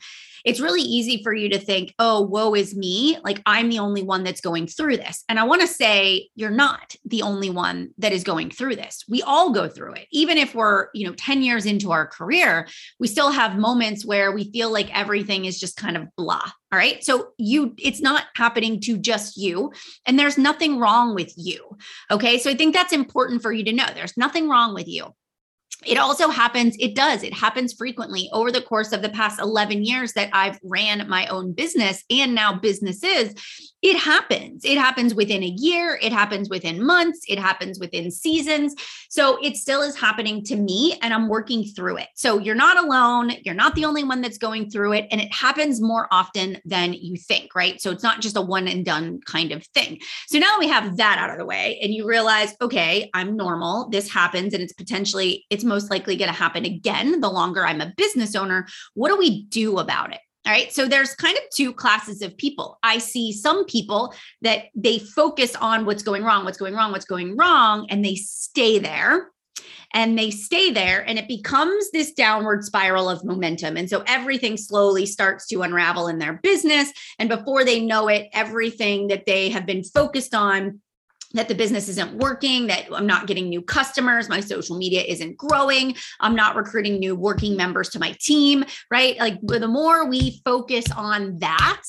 it's 0.48 0.60
really 0.60 0.80
easy 0.80 1.22
for 1.22 1.34
you 1.34 1.50
to 1.50 1.58
think, 1.58 1.94
oh, 1.98 2.22
woe 2.22 2.54
is 2.54 2.74
me. 2.74 3.18
Like 3.22 3.42
I'm 3.44 3.68
the 3.68 3.80
only 3.80 4.02
one 4.02 4.24
that's 4.24 4.40
going 4.40 4.66
through 4.66 4.96
this. 4.96 5.22
And 5.28 5.38
I 5.38 5.44
want 5.44 5.60
to 5.60 5.66
say, 5.66 6.30
you're 6.34 6.48
not 6.48 6.96
the 7.04 7.20
only 7.20 7.50
one 7.50 7.90
that 7.98 8.12
is 8.12 8.24
going 8.24 8.48
through 8.48 8.76
this. 8.76 9.04
We 9.10 9.20
all 9.20 9.52
go 9.52 9.68
through 9.68 9.92
it. 9.94 10.06
Even 10.10 10.38
if 10.38 10.54
we're, 10.54 10.88
you 10.94 11.06
know, 11.06 11.12
10 11.12 11.42
years 11.42 11.66
into 11.66 11.92
our 11.92 12.06
career, 12.06 12.66
we 12.98 13.08
still 13.08 13.30
have 13.30 13.58
moments 13.58 14.06
where 14.06 14.32
we 14.32 14.50
feel 14.50 14.72
like 14.72 14.96
everything 14.98 15.44
is 15.44 15.60
just 15.60 15.76
kind 15.76 15.98
of 15.98 16.08
blah. 16.16 16.50
All 16.72 16.78
right. 16.78 17.04
So 17.04 17.32
you, 17.36 17.74
it's 17.76 18.00
not 18.00 18.24
happening 18.34 18.80
to 18.80 18.96
just 18.96 19.36
you, 19.36 19.72
and 20.06 20.18
there's 20.18 20.38
nothing 20.38 20.78
wrong 20.78 21.14
with 21.14 21.32
you. 21.36 21.76
Okay. 22.10 22.38
So 22.38 22.50
I 22.50 22.54
think 22.54 22.74
that's 22.74 22.94
important 22.94 23.42
for 23.42 23.52
you 23.52 23.64
to 23.64 23.72
know. 23.72 23.86
There's 23.94 24.16
nothing 24.16 24.48
wrong 24.48 24.72
with 24.72 24.88
you 24.88 25.14
it 25.86 25.96
also 25.96 26.28
happens 26.28 26.76
it 26.80 26.94
does 26.94 27.22
it 27.22 27.32
happens 27.32 27.72
frequently 27.72 28.28
over 28.32 28.50
the 28.50 28.62
course 28.62 28.92
of 28.92 29.00
the 29.00 29.08
past 29.08 29.40
11 29.40 29.84
years 29.84 30.12
that 30.12 30.28
i've 30.32 30.58
ran 30.64 31.08
my 31.08 31.26
own 31.28 31.52
business 31.52 32.04
and 32.10 32.34
now 32.34 32.58
businesses. 32.58 33.34
It 33.80 33.96
happens 33.96 34.64
it 34.64 34.76
happens 34.76 35.14
within 35.14 35.42
a 35.42 35.46
year 35.46 35.98
it 36.02 36.12
happens 36.12 36.48
within 36.48 36.84
months 36.84 37.20
it 37.28 37.38
happens 37.38 37.78
within 37.78 38.10
seasons. 38.10 38.74
So 39.08 39.38
it 39.40 39.56
still 39.56 39.82
is 39.82 39.96
happening 39.96 40.42
to 40.44 40.56
me 40.56 40.98
and 41.00 41.14
i'm 41.14 41.28
working 41.28 41.64
through 41.64 41.98
it. 41.98 42.08
So 42.14 42.38
you're 42.38 42.56
not 42.56 42.76
alone 42.76 43.32
you're 43.44 43.54
not 43.54 43.76
the 43.76 43.84
only 43.84 44.02
one 44.02 44.20
that's 44.20 44.38
going 44.38 44.70
through 44.70 44.94
it 44.94 45.06
and 45.12 45.20
it 45.20 45.32
happens 45.32 45.80
more 45.80 46.08
often 46.10 46.58
than 46.64 46.92
you 46.92 47.16
think 47.16 47.54
right? 47.54 47.80
So 47.80 47.90
it's 47.92 48.02
not 48.02 48.20
just 48.20 48.36
a 48.36 48.42
one 48.42 48.66
and 48.66 48.84
done 48.84 49.20
kind 49.24 49.52
of 49.52 49.64
thing. 49.66 50.00
So 50.26 50.38
now 50.38 50.56
we 50.58 50.68
have 50.68 50.96
that 50.96 51.18
out 51.18 51.30
of 51.30 51.38
the 51.38 51.46
way 51.46 51.78
and 51.80 51.94
you 51.94 52.06
realize 52.06 52.54
okay 52.60 53.10
i'm 53.14 53.36
normal 53.36 53.88
this 53.90 54.10
happens 54.10 54.54
and 54.54 54.62
it's 54.62 54.72
potentially 54.72 55.46
it's 55.58 55.64
most 55.64 55.90
likely 55.90 56.14
going 56.14 56.30
to 56.30 56.36
happen 56.36 56.64
again 56.64 57.20
the 57.20 57.28
longer 57.28 57.66
I'm 57.66 57.80
a 57.80 57.92
business 57.96 58.36
owner. 58.36 58.68
What 58.94 59.08
do 59.08 59.16
we 59.16 59.42
do 59.46 59.78
about 59.78 60.12
it? 60.12 60.20
All 60.46 60.52
right. 60.52 60.72
So 60.72 60.86
there's 60.86 61.16
kind 61.16 61.36
of 61.36 61.42
two 61.52 61.72
classes 61.72 62.22
of 62.22 62.38
people. 62.38 62.78
I 62.84 62.98
see 62.98 63.32
some 63.32 63.64
people 63.64 64.14
that 64.42 64.66
they 64.76 65.00
focus 65.00 65.56
on 65.56 65.84
what's 65.84 66.04
going 66.04 66.22
wrong, 66.22 66.44
what's 66.44 66.58
going 66.58 66.74
wrong, 66.74 66.92
what's 66.92 67.04
going 67.04 67.36
wrong, 67.36 67.88
and 67.90 68.04
they 68.04 68.14
stay 68.14 68.78
there 68.78 69.32
and 69.94 70.16
they 70.16 70.30
stay 70.30 70.70
there 70.70 71.04
and 71.08 71.18
it 71.18 71.26
becomes 71.26 71.90
this 71.90 72.12
downward 72.12 72.62
spiral 72.62 73.08
of 73.08 73.24
momentum 73.24 73.76
and 73.76 73.88
so 73.88 74.04
everything 74.06 74.56
slowly 74.56 75.06
starts 75.06 75.46
to 75.46 75.62
unravel 75.62 76.08
in 76.08 76.18
their 76.18 76.34
business 76.42 76.92
and 77.18 77.30
before 77.30 77.64
they 77.64 77.80
know 77.80 78.06
it 78.06 78.28
everything 78.34 79.08
that 79.08 79.24
they 79.24 79.48
have 79.48 79.64
been 79.64 79.82
focused 79.82 80.34
on 80.34 80.78
that 81.34 81.48
the 81.48 81.54
business 81.54 81.88
isn't 81.88 82.16
working, 82.16 82.68
that 82.68 82.86
I'm 82.92 83.06
not 83.06 83.26
getting 83.26 83.48
new 83.48 83.62
customers, 83.62 84.28
my 84.28 84.40
social 84.40 84.78
media 84.78 85.02
isn't 85.02 85.36
growing, 85.36 85.94
I'm 86.20 86.34
not 86.34 86.56
recruiting 86.56 86.98
new 86.98 87.14
working 87.14 87.56
members 87.56 87.90
to 87.90 87.98
my 87.98 88.16
team, 88.20 88.64
right? 88.90 89.18
Like 89.18 89.38
the 89.42 89.68
more 89.68 90.08
we 90.08 90.40
focus 90.44 90.86
on 90.96 91.38
that, 91.40 91.82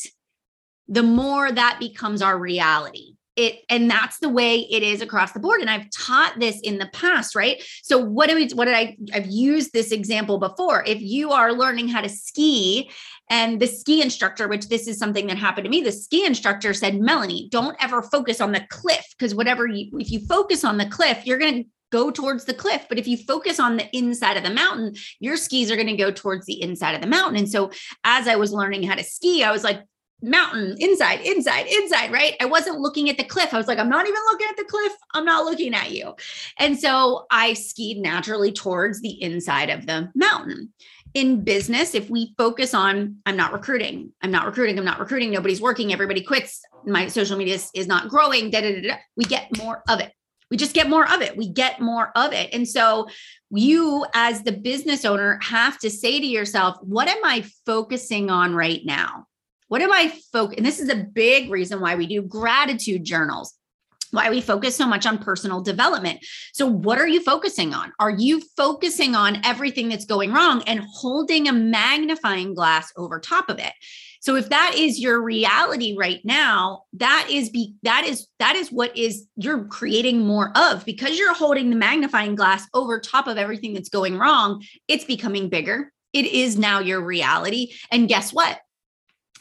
the 0.88 1.04
more 1.04 1.52
that 1.52 1.78
becomes 1.80 2.22
our 2.22 2.38
reality. 2.38 3.14
It 3.36 3.60
and 3.70 3.90
that's 3.90 4.20
the 4.20 4.28
way 4.28 4.62
it 4.62 4.84
is 4.84 5.02
across 5.02 5.32
the 5.32 5.40
board 5.40 5.62
and 5.62 5.70
i've 5.70 5.90
taught 5.92 6.38
this 6.40 6.60
in 6.60 6.78
the 6.78 6.88
past 6.88 7.36
right? 7.36 7.64
So 7.84 7.98
what 7.98 8.28
do 8.28 8.36
we 8.36 8.50
what 8.50 8.66
did 8.66 8.74
i 8.74 8.98
i've 9.14 9.28
used 9.28 9.72
this 9.72 9.94
example 9.94 10.40
before. 10.40 10.84
If 10.86 11.00
you 11.00 11.32
are 11.32 11.54
learning 11.54 11.88
how 11.88 12.02
to 12.02 12.10
ski 12.10 12.92
and 13.30 13.60
the 13.60 13.68
ski 13.68 14.02
instructor 14.02 14.48
which 14.48 14.70
this 14.70 14.88
is 14.88 14.98
something 14.98 15.28
that 15.28 15.38
happened 15.38 15.66
to 15.66 15.70
me 15.70 15.82
the 15.82 15.92
ski 15.92 16.26
instructor 16.26 16.74
said 16.74 17.00
melanie 17.00 17.48
don't 17.52 17.78
ever 17.80 18.02
focus 18.02 18.42
on 18.42 18.52
the 18.52 18.66
cliff 18.70 19.06
because 19.18 19.36
whatever 19.36 19.68
you 19.68 19.90
if 20.00 20.12
you 20.12 20.20
focus 20.26 20.64
on 20.64 20.78
the 20.78 20.86
cliff 20.86 21.26
you're 21.26 21.38
going 21.38 21.64
to 21.64 21.70
go 21.92 22.12
towards 22.12 22.46
the 22.46 22.54
cliff. 22.54 22.86
But 22.88 23.00
if 23.00 23.08
you 23.08 23.18
focus 23.18 23.60
on 23.60 23.78
the 23.78 23.98
inside 23.98 24.38
of 24.38 24.44
the 24.44 24.54
mountain, 24.54 24.96
your 25.20 25.38
skis 25.38 25.72
are 25.72 25.76
going 25.76 25.88
to 25.88 25.96
go 25.96 26.12
towards 26.12 26.46
the 26.46 26.62
inside 26.62 26.94
of 26.94 27.02
the 27.02 27.08
mountain. 27.08 27.38
And 27.38 27.50
so 27.50 27.72
as 28.04 28.28
I 28.28 28.36
was 28.36 28.54
learning 28.54 28.84
how 28.84 28.96
to 28.96 29.04
ski, 29.04 29.44
I 29.44 29.52
was 29.52 29.64
like, 29.64 29.82
mountain, 30.22 30.76
inside, 30.80 31.22
inside, 31.22 31.68
inside, 31.68 32.12
right? 32.12 32.36
I 32.42 32.46
wasn't 32.46 32.80
looking 32.80 33.10
at 33.10 33.18
the 33.18 33.24
cliff. 33.24 33.54
I 33.54 33.58
was 33.58 33.68
like, 33.68 33.80
I'm 33.80 33.90
not 33.90 34.08
even 34.08 34.22
looking 34.32 34.48
at 34.50 34.58
the 34.58 34.66
cliff. 34.66 34.94
I'm 35.14 35.26
not 35.26 35.46
looking 35.46 35.74
at 35.74 35.92
you. 35.92 36.16
And 36.58 36.80
so 36.80 37.26
I 37.32 37.54
skied 37.54 37.98
naturally 37.98 38.52
towards 38.52 39.02
the 39.02 39.22
inside 39.22 39.70
of 39.70 39.86
the 39.86 40.12
mountain. 40.16 40.74
In 41.16 41.44
business, 41.44 41.96
if 41.96 42.10
we 42.10 42.36
focus 42.38 42.74
on, 42.74 43.18
I'm 43.26 43.36
not 43.36 43.52
recruiting, 43.52 44.12
I'm 44.22 44.30
not 44.30 44.46
recruiting, 44.46 44.78
I'm 44.78 44.86
not 44.86 45.00
recruiting, 45.00 45.32
nobody's 45.32 45.60
working, 45.60 45.92
everybody 45.92 46.22
quits, 46.22 46.62
my 46.86 47.08
social 47.08 47.36
media 47.36 47.56
is, 47.56 47.72
is 47.74 47.88
not 47.88 48.10
growing, 48.10 48.52
da, 48.52 48.62
da, 48.62 48.76
da, 48.76 48.88
da, 48.90 48.96
we 49.16 49.26
get 49.26 49.58
more 49.58 49.82
of 49.90 50.00
it. 50.02 50.14
We 50.52 50.58
just 50.58 50.74
get 50.74 50.90
more 50.90 51.12
of 51.12 51.22
it. 51.22 51.38
We 51.38 51.48
get 51.48 51.80
more 51.80 52.12
of 52.16 52.34
it. 52.34 52.50
And 52.54 52.68
so 52.68 53.08
you, 53.52 54.06
as 54.16 54.44
the 54.44 54.52
business 54.52 55.06
owner, 55.06 55.40
have 55.44 55.78
to 55.80 55.90
say 55.90 56.20
to 56.20 56.26
yourself, 56.26 56.78
what 56.82 57.08
am 57.08 57.24
I 57.24 57.46
focusing 57.66 58.30
on 58.32 58.56
right 58.56 58.82
now? 58.84 59.28
What 59.70 59.82
am 59.82 59.92
I 59.92 60.14
focus? 60.32 60.58
And 60.58 60.66
this 60.66 60.80
is 60.80 60.90
a 60.90 60.96
big 60.96 61.50
reason 61.50 61.80
why 61.80 61.96
we 61.96 62.06
do 62.06 62.22
gratitude 62.22 63.04
journals 63.04 63.56
why 64.12 64.30
we 64.32 64.42
focus 64.42 64.76
so 64.76 64.88
much 64.88 65.06
on 65.06 65.20
personal 65.20 65.62
development. 65.62 66.20
So, 66.54 66.66
what 66.66 66.98
are 66.98 67.08
you 67.08 67.22
focusing 67.22 67.76
on? 67.76 67.94
Are 68.00 68.10
you 68.10 68.42
focusing 68.58 69.14
on 69.14 69.40
everything 69.46 69.90
that's 69.90 70.06
going 70.06 70.34
wrong 70.34 70.64
and 70.66 70.82
holding 70.92 71.48
a 71.48 71.54
magnifying 71.54 72.56
glass 72.56 72.92
over 72.98 73.20
top 73.20 73.50
of 73.50 73.60
it? 73.60 73.74
So 74.22 74.36
if 74.36 74.50
that 74.50 74.74
is 74.76 75.00
your 75.00 75.22
reality 75.22 75.96
right 75.98 76.20
now, 76.26 76.84
that 76.94 77.28
is 77.30 77.50
be 77.50 77.76
that 77.84 78.06
is 78.06 78.28
that 78.40 78.56
is 78.56 78.70
what 78.70 78.96
is 78.98 79.26
you're 79.38 79.64
creating 79.66 80.26
more 80.26 80.52
of 80.58 80.84
because 80.84 81.18
you're 81.18 81.34
holding 81.34 81.70
the 81.70 81.78
magnifying 81.78 82.36
glass 82.36 82.68
over 82.74 83.00
top 83.00 83.28
of 83.28 83.38
everything 83.38 83.74
that's 83.74 83.90
going 83.90 84.18
wrong, 84.18 84.62
it's 84.90 85.06
becoming 85.06 85.48
bigger. 85.48 85.94
It 86.12 86.26
is 86.26 86.58
now 86.58 86.80
your 86.80 87.02
reality. 87.02 87.74
And 87.92 88.10
guess 88.10 88.34
what? 88.34 88.60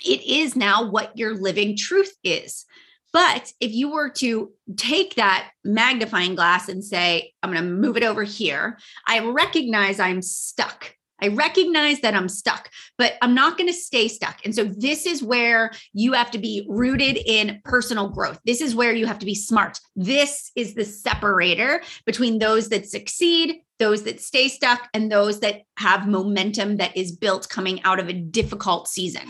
It 0.05 0.23
is 0.25 0.57
now 0.57 0.89
what 0.89 1.17
your 1.17 1.35
living 1.35 1.77
truth 1.77 2.15
is. 2.23 2.65
But 3.13 3.53
if 3.61 3.73
you 3.73 3.91
were 3.91 4.11
to 4.11 4.53
take 4.77 5.15
that 5.15 5.51
magnifying 5.65 6.35
glass 6.35 6.69
and 6.69 6.85
say, 6.85 7.33
I'm 7.43 7.53
going 7.53 7.65
to 7.65 7.71
move 7.71 7.97
it 7.97 8.03
over 8.03 8.23
here, 8.23 8.79
I 9.07 9.21
recognize 9.21 9.99
I'm 9.99 10.23
stuck. 10.23 10.95
I 11.21 11.29
recognize 11.29 12.01
that 12.03 12.15
I'm 12.15 12.29
stuck, 12.29 12.71
but 12.97 13.15
I'm 13.23 13.35
not 13.35 13.59
going 13.59 13.67
to 13.67 13.75
stay 13.75 14.07
stuck. 14.07 14.39
And 14.45 14.55
so 14.55 14.65
this 14.65 15.05
is 15.05 15.23
where 15.23 15.73
you 15.93 16.13
have 16.13 16.31
to 16.31 16.39
be 16.39 16.65
rooted 16.69 17.17
in 17.17 17.61
personal 17.65 18.09
growth. 18.09 18.39
This 18.45 18.61
is 18.61 18.75
where 18.75 18.93
you 18.93 19.07
have 19.07 19.19
to 19.19 19.27
be 19.27 19.35
smart. 19.35 19.81
This 19.97 20.53
is 20.55 20.75
the 20.75 20.85
separator 20.85 21.83
between 22.07 22.39
those 22.39 22.69
that 22.69 22.89
succeed, 22.89 23.63
those 23.81 24.05
that 24.05 24.21
stay 24.21 24.49
stuck, 24.49 24.89
and 24.95 25.11
those 25.11 25.41
that 25.41 25.63
have 25.79 26.07
momentum 26.07 26.77
that 26.77 26.97
is 26.97 27.11
built 27.11 27.49
coming 27.49 27.83
out 27.83 27.99
of 27.99 28.09
a 28.09 28.13
difficult 28.13 28.87
season. 28.87 29.27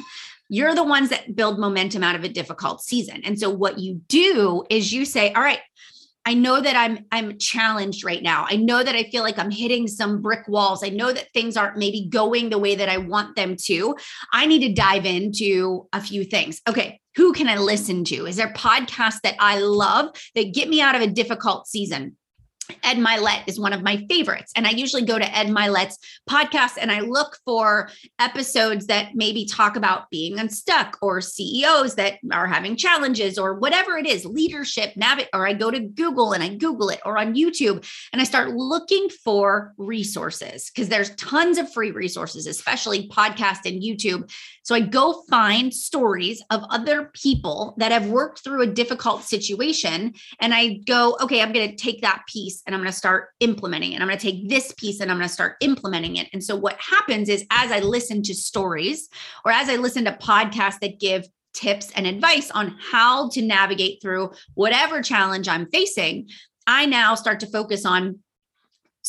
You're 0.49 0.75
the 0.75 0.85
ones 0.85 1.11
that 1.11 1.37
build 1.37 1.59
momentum 1.59 2.03
out 2.03 2.17
of 2.17 2.25
a 2.25 2.29
difficult 2.29 2.83
season. 2.83 3.21
And 3.25 3.39
so 3.39 3.51
what 3.51 3.79
you 3.79 4.01
do 4.09 4.65
is 4.71 4.93
you 4.93 5.05
say, 5.05 5.33
all 5.33 5.43
right, 5.43 5.61
I 6.29 6.35
know 6.35 6.61
that 6.61 6.77
I'm 6.77 7.07
I'm 7.11 7.39
challenged 7.39 8.05
right 8.05 8.23
now. 8.23 8.45
I 8.51 8.57
know 8.57 8.83
that 8.83 8.95
I 8.95 9.05
feel 9.05 9.23
like 9.23 9.39
I'm 9.39 9.51
hitting 9.51 9.89
some 9.89 10.21
brick 10.21 10.47
walls. 10.47 10.85
I 10.85 10.91
know 10.91 11.11
that 11.11 11.33
things 11.33 11.57
aren't 11.57 11.79
maybe 11.79 12.07
going 12.11 12.51
the 12.51 12.59
way 12.59 12.75
that 12.75 12.91
I 12.91 12.99
want 12.99 13.35
them 13.35 13.57
to. 13.65 13.97
I 14.31 14.45
need 14.45 14.61
to 14.61 14.75
dive 14.75 15.07
into 15.07 15.89
a 15.95 16.03
few 16.03 16.25
things. 16.25 16.61
Okay, 16.69 17.01
who 17.17 17.33
can 17.33 17.49
I 17.49 17.57
listen 17.57 18.05
to? 18.05 18.27
Is 18.27 18.37
there 18.37 18.53
podcasts 18.53 19.23
that 19.23 19.37
I 19.41 19.59
love 19.61 20.11
that 20.35 20.53
get 20.53 20.69
me 20.69 20.83
out 20.83 20.95
of 20.95 21.01
a 21.01 21.07
difficult 21.07 21.67
season? 21.67 22.19
Ed 22.83 22.97
Mylett 22.97 23.43
is 23.47 23.59
one 23.59 23.73
of 23.73 23.83
my 23.83 24.05
favorites. 24.09 24.53
And 24.57 24.67
I 24.67 24.71
usually 24.71 25.05
go 25.05 25.19
to 25.19 25.37
Ed 25.37 25.49
Mylett's 25.49 25.99
podcast 26.29 26.77
and 26.81 26.91
I 26.93 27.01
look 27.01 27.39
for 27.45 27.91
episodes 28.19 28.87
that 28.87 29.15
maybe 29.15 29.47
talk 29.47 29.77
about 29.77 30.11
being 30.11 30.39
unstuck 30.39 30.99
or 31.03 31.21
CEOs 31.21 31.95
that 31.97 32.19
are 32.33 32.47
having 32.47 32.77
challenges 32.77 33.39
or 33.39 33.55
whatever 33.55 33.97
it 33.97 34.07
is, 34.07 34.25
leadership, 34.25 34.97
navigate, 34.97 35.31
or 35.33 35.47
I 35.47 35.53
go 35.53 35.71
to 35.71 35.81
Google 35.81 36.33
and 36.33 36.43
I 36.43 36.55
Google 36.55 36.91
it 36.91 37.01
or 37.05 37.19
on 37.19 37.35
YouTube 37.35 37.87
and 38.13 38.21
I 38.21 38.25
start 38.25 38.51
looking 38.51 39.09
for 39.09 39.75
resources 39.77 40.71
because 40.71 40.89
there's 40.89 41.15
tons 41.17 41.59
of 41.59 41.73
free 41.73 41.91
resources, 41.91 42.47
especially 42.47 43.09
podcast 43.09 43.65
and 43.65 43.83
YouTube. 43.83 44.31
So 44.63 44.75
I 44.75 44.81
go 44.81 45.23
find 45.31 45.73
stories 45.73 46.43
of 46.51 46.63
other 46.69 47.11
people 47.15 47.75
that 47.79 47.93
have 47.93 48.09
worked 48.09 48.45
through 48.45 48.63
a 48.63 48.67
difficult 48.67 49.23
situation 49.23 50.15
and 50.41 50.53
I 50.53 50.81
go, 50.87 51.17
okay, 51.23 51.41
I'm 51.41 51.53
going 51.53 51.71
to 51.71 51.77
take 51.77 52.03
that 52.03 52.25
piece 52.29 52.58
piece 52.59 52.63
and 52.67 52.75
I'm 52.75 52.81
going 52.81 52.91
to 52.91 52.97
start 52.97 53.31
implementing 53.41 53.93
it. 53.93 54.01
I'm 54.01 54.09
going 54.09 54.19
to 54.19 54.31
take 54.31 54.49
this 54.49 54.73
piece 54.73 55.01
and 55.01 55.11
I'm 55.11 55.19
going 55.19 55.29
to 55.29 55.33
start 55.33 55.57
implementing 55.61 56.17
it. 56.17 56.29
And 56.33 56.43
so 56.43 56.57
what 56.57 56.79
happens 56.79 57.29
is 57.29 57.45
as 57.51 57.73
I 57.73 57.81
listen 57.81 58.23
to 58.23 58.35
stories 58.35 59.09
or 59.45 59.53
as 59.53 59.69
I 59.69 59.77
listen 59.77 60.05
to 60.05 60.13
podcasts 60.13 60.81
that 60.81 61.01
give 61.01 61.27
tips 61.55 61.91
and 61.93 62.07
advice 62.07 62.51
on 62.51 62.77
how 62.79 63.29
to 63.31 63.43
navigate 63.43 64.01
through 64.01 64.31
whatever 64.55 65.03
challenge 65.03 65.49
I'm 65.49 65.69
facing, 65.71 66.29
I 66.67 66.87
now 66.87 67.15
start 67.15 67.41
to 67.41 67.47
focus 67.47 67.85
on 67.85 68.21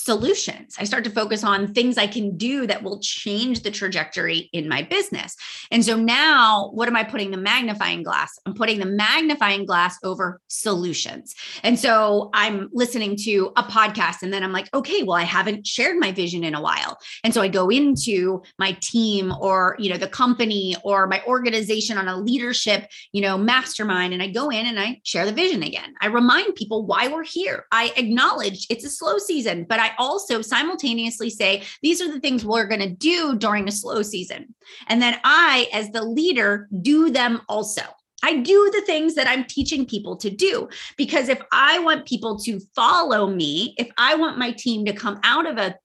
solutions. 0.04 0.76
I 0.80 0.84
start 0.84 1.04
to 1.04 1.10
focus 1.10 1.44
on 1.44 1.74
things 1.74 1.98
I 1.98 2.08
can 2.08 2.38
do 2.38 2.66
that 2.68 2.84
will 2.84 3.00
change 3.00 3.64
the 3.64 3.72
trajectory 3.72 4.50
in 4.54 4.68
my 4.68 4.82
business. 4.84 5.36
And 5.72 5.84
so 5.84 5.96
now, 5.96 6.70
what 6.74 6.88
am 6.88 6.96
I 6.96 7.04
putting 7.04 7.32
the 7.32 7.38
magnifying 7.38 8.04
glass? 8.04 8.40
I'm 8.46 8.54
putting 8.54 8.80
the 8.80 8.86
magnifying 8.86 9.66
glass 9.66 9.98
over 10.04 10.42
solutions. 10.48 11.36
And 11.64 11.78
so 11.78 12.30
I'm 12.34 12.70
listening 12.72 13.16
to 13.24 13.52
a 13.56 13.64
podcast 13.64 14.22
and 14.22 14.34
then 14.34 14.44
I'm 14.44 14.54
like, 14.54 14.74
okay, 14.74 15.04
well, 15.04 15.18
I 15.18 15.24
haven't 15.24 15.68
shared 15.68 15.98
my 15.98 16.12
vision 16.12 16.44
in 16.44 16.56
a 16.56 16.62
while. 16.62 16.98
And 17.24 17.34
so 17.34 17.42
I 17.42 17.48
go 17.48 17.70
into 17.70 18.42
my 18.58 18.78
team 18.82 19.34
or, 19.40 19.76
you 19.80 19.90
know, 19.90 19.98
the 19.98 20.08
company 20.08 20.76
or 20.84 21.08
my 21.08 21.22
organization 21.28 21.98
on 21.98 22.08
a 22.08 22.18
leadership, 22.18 22.88
you 23.12 23.22
know, 23.22 23.38
mastermind 23.38 24.14
and 24.14 24.24
I 24.24 24.28
go 24.28 24.50
in 24.50 24.66
and 24.66 24.80
I 24.80 25.02
share 25.04 25.26
the 25.26 25.32
vision 25.32 25.64
again. 25.64 25.94
I 26.02 26.08
remind 26.08 26.56
people 26.56 26.86
why 26.86 27.08
we're 27.08 27.24
here. 27.24 27.66
I 27.72 27.94
acknowledge 27.98 28.66
it's 28.70 28.86
a 28.86 28.90
slow 28.90 29.18
season, 29.18 29.66
but 29.68 29.80
I 29.80 29.89
I 29.90 29.96
also 29.98 30.42
simultaneously 30.42 31.30
say, 31.30 31.64
these 31.82 32.02
are 32.02 32.12
the 32.12 32.20
things 32.20 32.46
we're 32.46 32.68
going 32.68 32.82
to 32.82 32.90
do 32.90 33.38
during 33.38 33.68
a 33.68 33.72
slow 33.72 34.02
season. 34.02 34.54
And 34.88 35.02
then 35.02 35.20
I, 35.24 35.68
as 35.74 35.90
the 35.90 36.04
leader, 36.04 36.68
do 36.82 37.10
them 37.10 37.42
also. 37.50 37.82
I 38.22 38.38
do 38.38 38.70
the 38.74 38.82
things 38.82 39.16
that 39.16 39.28
I'm 39.28 39.46
teaching 39.46 39.86
people 39.86 40.18
to 40.18 40.30
do 40.30 40.68
because 40.98 41.30
if 41.30 41.42
I 41.54 41.80
want 41.80 42.06
people 42.06 42.38
to 42.40 42.60
follow 42.76 43.28
me, 43.28 43.76
if 43.78 43.90
I 43.98 44.16
want 44.16 44.38
my 44.38 44.52
team 44.52 44.86
to 44.86 44.94
come 44.94 45.20
out 45.24 45.48
of 45.48 45.58
a 45.58 45.76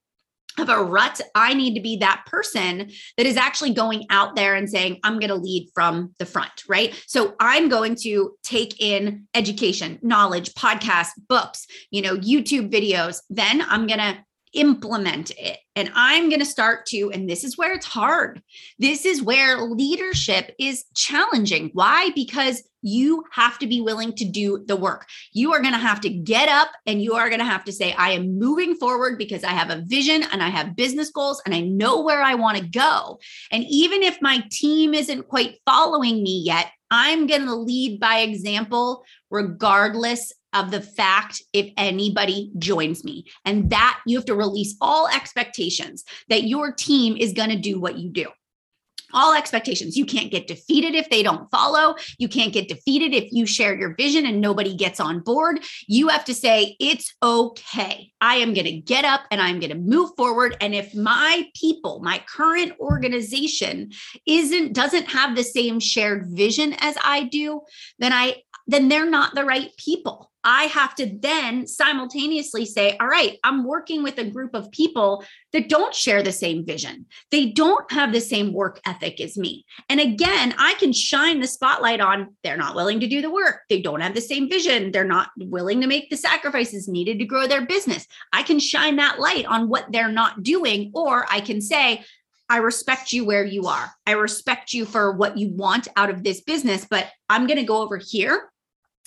of 0.58 0.68
a 0.68 0.82
rut, 0.82 1.20
I 1.34 1.54
need 1.54 1.74
to 1.74 1.80
be 1.80 1.96
that 1.98 2.24
person 2.26 2.90
that 3.16 3.26
is 3.26 3.36
actually 3.36 3.74
going 3.74 4.06
out 4.10 4.36
there 4.36 4.54
and 4.54 4.68
saying, 4.68 5.00
I'm 5.02 5.18
going 5.18 5.30
to 5.30 5.34
lead 5.34 5.70
from 5.74 6.14
the 6.18 6.26
front, 6.26 6.62
right? 6.68 6.94
So 7.06 7.34
I'm 7.40 7.68
going 7.68 7.96
to 8.02 8.36
take 8.42 8.80
in 8.80 9.26
education, 9.34 9.98
knowledge, 10.02 10.54
podcasts, 10.54 11.12
books, 11.28 11.66
you 11.90 12.02
know, 12.02 12.16
YouTube 12.16 12.70
videos. 12.70 13.20
Then 13.30 13.62
I'm 13.62 13.86
going 13.86 13.98
to 14.00 14.18
implement 14.54 15.30
it. 15.38 15.58
And 15.76 15.90
I'm 15.94 16.28
going 16.28 16.40
to 16.40 16.46
start 16.46 16.86
to, 16.86 17.10
and 17.12 17.28
this 17.28 17.44
is 17.44 17.58
where 17.58 17.72
it's 17.72 17.86
hard. 17.86 18.42
This 18.78 19.04
is 19.04 19.22
where 19.22 19.60
leadership 19.60 20.54
is 20.58 20.84
challenging. 20.94 21.70
Why? 21.72 22.10
Because 22.14 22.62
you 22.84 23.24
have 23.32 23.58
to 23.58 23.66
be 23.66 23.80
willing 23.80 24.12
to 24.12 24.24
do 24.24 24.62
the 24.66 24.76
work. 24.76 25.06
You 25.32 25.52
are 25.54 25.60
going 25.60 25.72
to 25.72 25.78
have 25.78 26.00
to 26.02 26.10
get 26.10 26.48
up 26.48 26.68
and 26.86 27.02
you 27.02 27.14
are 27.14 27.28
going 27.28 27.40
to 27.40 27.46
have 27.46 27.64
to 27.64 27.72
say, 27.72 27.92
I 27.94 28.10
am 28.10 28.38
moving 28.38 28.76
forward 28.76 29.18
because 29.18 29.42
I 29.42 29.50
have 29.50 29.70
a 29.70 29.82
vision 29.86 30.22
and 30.30 30.42
I 30.42 30.50
have 30.50 30.76
business 30.76 31.10
goals 31.10 31.42
and 31.46 31.54
I 31.54 31.60
know 31.60 32.02
where 32.02 32.22
I 32.22 32.34
want 32.34 32.58
to 32.58 32.68
go. 32.68 33.18
And 33.50 33.64
even 33.68 34.02
if 34.02 34.20
my 34.20 34.44
team 34.50 34.92
isn't 34.92 35.28
quite 35.28 35.56
following 35.64 36.22
me 36.22 36.42
yet, 36.44 36.70
I'm 36.90 37.26
going 37.26 37.46
to 37.46 37.54
lead 37.54 37.98
by 37.98 38.18
example, 38.18 39.02
regardless 39.30 40.32
of 40.54 40.70
the 40.70 40.80
fact 40.80 41.42
if 41.52 41.70
anybody 41.76 42.50
joins 42.58 43.04
me. 43.04 43.26
And 43.44 43.70
that 43.70 44.00
you 44.06 44.16
have 44.16 44.26
to 44.26 44.34
release 44.34 44.76
all 44.80 45.08
expectations 45.08 46.04
that 46.28 46.44
your 46.44 46.72
team 46.72 47.16
is 47.16 47.32
going 47.32 47.50
to 47.50 47.58
do 47.58 47.80
what 47.80 47.98
you 47.98 48.08
do. 48.08 48.28
All 49.12 49.32
expectations. 49.32 49.96
You 49.96 50.06
can't 50.06 50.32
get 50.32 50.48
defeated 50.48 50.96
if 50.96 51.08
they 51.08 51.22
don't 51.22 51.48
follow. 51.48 51.94
You 52.18 52.28
can't 52.28 52.52
get 52.52 52.68
defeated 52.68 53.14
if 53.14 53.30
you 53.30 53.46
share 53.46 53.78
your 53.78 53.94
vision 53.94 54.26
and 54.26 54.40
nobody 54.40 54.74
gets 54.74 54.98
on 54.98 55.20
board. 55.20 55.60
You 55.86 56.08
have 56.08 56.24
to 56.24 56.34
say, 56.34 56.76
it's 56.80 57.14
okay. 57.22 58.10
I 58.20 58.36
am 58.36 58.54
going 58.54 58.64
to 58.64 58.72
get 58.80 59.04
up 59.04 59.20
and 59.30 59.40
I'm 59.40 59.60
going 59.60 59.70
to 59.70 59.78
move 59.78 60.10
forward. 60.16 60.56
And 60.60 60.74
if 60.74 60.96
my 60.96 61.46
people, 61.54 62.00
my 62.02 62.24
current 62.26 62.72
organization 62.80 63.92
isn't, 64.26 64.72
doesn't 64.72 65.06
have 65.10 65.36
the 65.36 65.44
same 65.44 65.78
shared 65.78 66.26
vision 66.30 66.74
as 66.80 66.96
I 67.04 67.24
do, 67.24 67.60
then 68.00 68.12
I 68.12 68.42
then 68.66 68.88
they're 68.88 69.08
not 69.08 69.34
the 69.34 69.44
right 69.44 69.70
people. 69.76 70.30
I 70.44 70.64
have 70.64 70.94
to 70.96 71.10
then 71.18 71.66
simultaneously 71.66 72.66
say, 72.66 72.96
all 72.98 73.08
right, 73.08 73.38
I'm 73.42 73.64
working 73.64 74.02
with 74.02 74.18
a 74.18 74.30
group 74.30 74.54
of 74.54 74.70
people 74.70 75.24
that 75.52 75.70
don't 75.70 75.94
share 75.94 76.22
the 76.22 76.32
same 76.32 76.66
vision. 76.66 77.06
They 77.30 77.50
don't 77.50 77.90
have 77.90 78.12
the 78.12 78.20
same 78.20 78.52
work 78.52 78.80
ethic 78.86 79.20
as 79.20 79.38
me. 79.38 79.64
And 79.88 80.00
again, 80.00 80.54
I 80.58 80.74
can 80.74 80.92
shine 80.92 81.40
the 81.40 81.46
spotlight 81.46 82.00
on 82.00 82.36
they're 82.42 82.58
not 82.58 82.74
willing 82.74 83.00
to 83.00 83.08
do 83.08 83.22
the 83.22 83.30
work. 83.30 83.62
They 83.70 83.80
don't 83.80 84.00
have 84.00 84.14
the 84.14 84.20
same 84.20 84.48
vision. 84.50 84.92
They're 84.92 85.04
not 85.04 85.30
willing 85.38 85.80
to 85.80 85.86
make 85.86 86.10
the 86.10 86.16
sacrifices 86.16 86.88
needed 86.88 87.18
to 87.20 87.24
grow 87.24 87.46
their 87.46 87.64
business. 87.64 88.06
I 88.32 88.42
can 88.42 88.60
shine 88.60 88.96
that 88.96 89.18
light 89.18 89.46
on 89.46 89.68
what 89.70 89.90
they're 89.90 90.12
not 90.12 90.42
doing. 90.42 90.92
Or 90.94 91.24
I 91.30 91.40
can 91.40 91.62
say, 91.62 92.04
I 92.50 92.58
respect 92.58 93.12
you 93.12 93.24
where 93.24 93.44
you 93.44 93.66
are. 93.68 93.90
I 94.06 94.12
respect 94.12 94.74
you 94.74 94.84
for 94.84 95.12
what 95.12 95.38
you 95.38 95.48
want 95.48 95.88
out 95.96 96.10
of 96.10 96.22
this 96.22 96.42
business, 96.42 96.86
but 96.88 97.08
I'm 97.30 97.46
going 97.46 97.58
to 97.58 97.64
go 97.64 97.78
over 97.78 97.96
here 97.96 98.50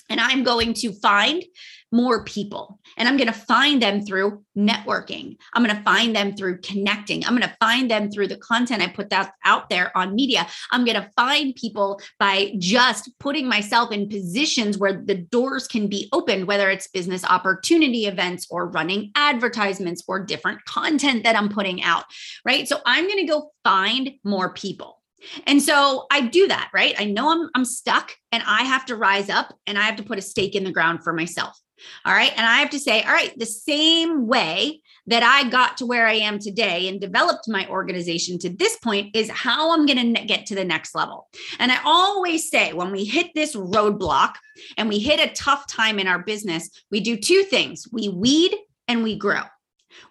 and 0.08 0.20
I'm 0.20 0.42
going 0.42 0.74
to 0.74 0.92
find 0.92 1.44
more 1.90 2.24
people 2.24 2.78
and 2.96 3.08
I'm 3.08 3.16
going 3.16 3.28
to 3.28 3.32
find 3.32 3.80
them 3.80 4.04
through 4.04 4.44
networking. 4.56 5.36
I'm 5.54 5.64
going 5.64 5.76
to 5.76 5.82
find 5.82 6.14
them 6.14 6.36
through 6.36 6.60
connecting. 6.60 7.24
I'm 7.24 7.36
going 7.36 7.48
to 7.48 7.56
find 7.60 7.90
them 7.90 8.10
through 8.10 8.28
the 8.28 8.36
content 8.36 8.82
I 8.82 8.88
put 8.88 9.10
that 9.10 9.32
out 9.44 9.70
there 9.70 9.96
on 9.96 10.14
media. 10.14 10.46
I'm 10.70 10.84
going 10.84 11.00
to 11.00 11.10
find 11.16 11.54
people 11.54 12.00
by 12.18 12.52
just 12.58 13.10
putting 13.18 13.48
myself 13.48 13.90
in 13.92 14.08
positions 14.08 14.76
where 14.76 15.02
the 15.02 15.14
doors 15.14 15.66
can 15.66 15.88
be 15.88 16.08
opened, 16.12 16.46
whether 16.46 16.68
it's 16.70 16.88
business 16.88 17.24
opportunity 17.24 18.06
events 18.06 18.46
or 18.50 18.68
running 18.68 19.10
advertisements 19.14 20.02
or 20.06 20.24
different 20.24 20.64
content 20.66 21.24
that 21.24 21.36
I'm 21.36 21.48
putting 21.48 21.82
out, 21.82 22.04
right? 22.44 22.68
So 22.68 22.80
I'm 22.84 23.06
going 23.06 23.18
to 23.18 23.32
go 23.32 23.52
find 23.64 24.12
more 24.24 24.52
people. 24.52 24.97
And 25.46 25.62
so 25.62 26.06
I 26.10 26.22
do 26.22 26.48
that, 26.48 26.70
right? 26.72 26.94
I 26.98 27.04
know 27.04 27.30
I'm 27.30 27.50
I'm 27.54 27.64
stuck 27.64 28.12
and 28.32 28.42
I 28.46 28.62
have 28.62 28.86
to 28.86 28.96
rise 28.96 29.30
up 29.30 29.54
and 29.66 29.78
I 29.78 29.82
have 29.82 29.96
to 29.96 30.02
put 30.02 30.18
a 30.18 30.22
stake 30.22 30.54
in 30.54 30.64
the 30.64 30.72
ground 30.72 31.02
for 31.02 31.12
myself. 31.12 31.58
All 32.04 32.12
right? 32.12 32.32
And 32.36 32.44
I 32.46 32.56
have 32.56 32.70
to 32.70 32.78
say, 32.78 33.02
all 33.02 33.12
right, 33.12 33.32
the 33.38 33.46
same 33.46 34.26
way 34.26 34.80
that 35.06 35.22
I 35.22 35.48
got 35.48 35.76
to 35.78 35.86
where 35.86 36.06
I 36.06 36.14
am 36.14 36.38
today 36.38 36.88
and 36.88 37.00
developed 37.00 37.48
my 37.48 37.66
organization 37.68 38.38
to 38.40 38.50
this 38.50 38.76
point 38.76 39.14
is 39.14 39.30
how 39.30 39.72
I'm 39.72 39.86
going 39.86 40.14
to 40.14 40.24
get 40.24 40.46
to 40.46 40.54
the 40.54 40.64
next 40.64 40.94
level. 40.94 41.28
And 41.58 41.72
I 41.72 41.78
always 41.84 42.50
say 42.50 42.72
when 42.72 42.90
we 42.90 43.04
hit 43.04 43.30
this 43.34 43.54
roadblock 43.54 44.34
and 44.76 44.88
we 44.88 44.98
hit 44.98 45.20
a 45.20 45.32
tough 45.34 45.66
time 45.66 45.98
in 45.98 46.08
our 46.08 46.18
business, 46.18 46.68
we 46.90 47.00
do 47.00 47.16
two 47.16 47.44
things. 47.44 47.86
We 47.92 48.08
weed 48.08 48.56
and 48.86 49.02
we 49.02 49.16
grow. 49.16 49.42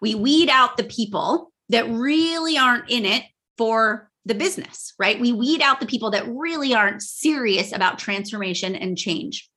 We 0.02 0.16
weed 0.16 0.50
out 0.50 0.78
the 0.78 0.84
people 0.84 1.52
that 1.70 1.90
really 1.90 2.58
aren't 2.58 2.90
in 2.90 3.06
it 3.06 3.24
for 3.58 4.10
the 4.28 4.36
business, 4.36 4.94
right? 5.00 5.20
We 5.20 5.32
weed 5.32 5.62
out 5.62 5.80
the 5.80 5.86
people 5.86 6.12
that 6.12 6.28
really 6.28 6.74
aren't 6.74 7.02
serious 7.02 7.72
about 7.72 8.00
transformation 8.00 8.76
and 8.76 8.98
change. 8.98 9.50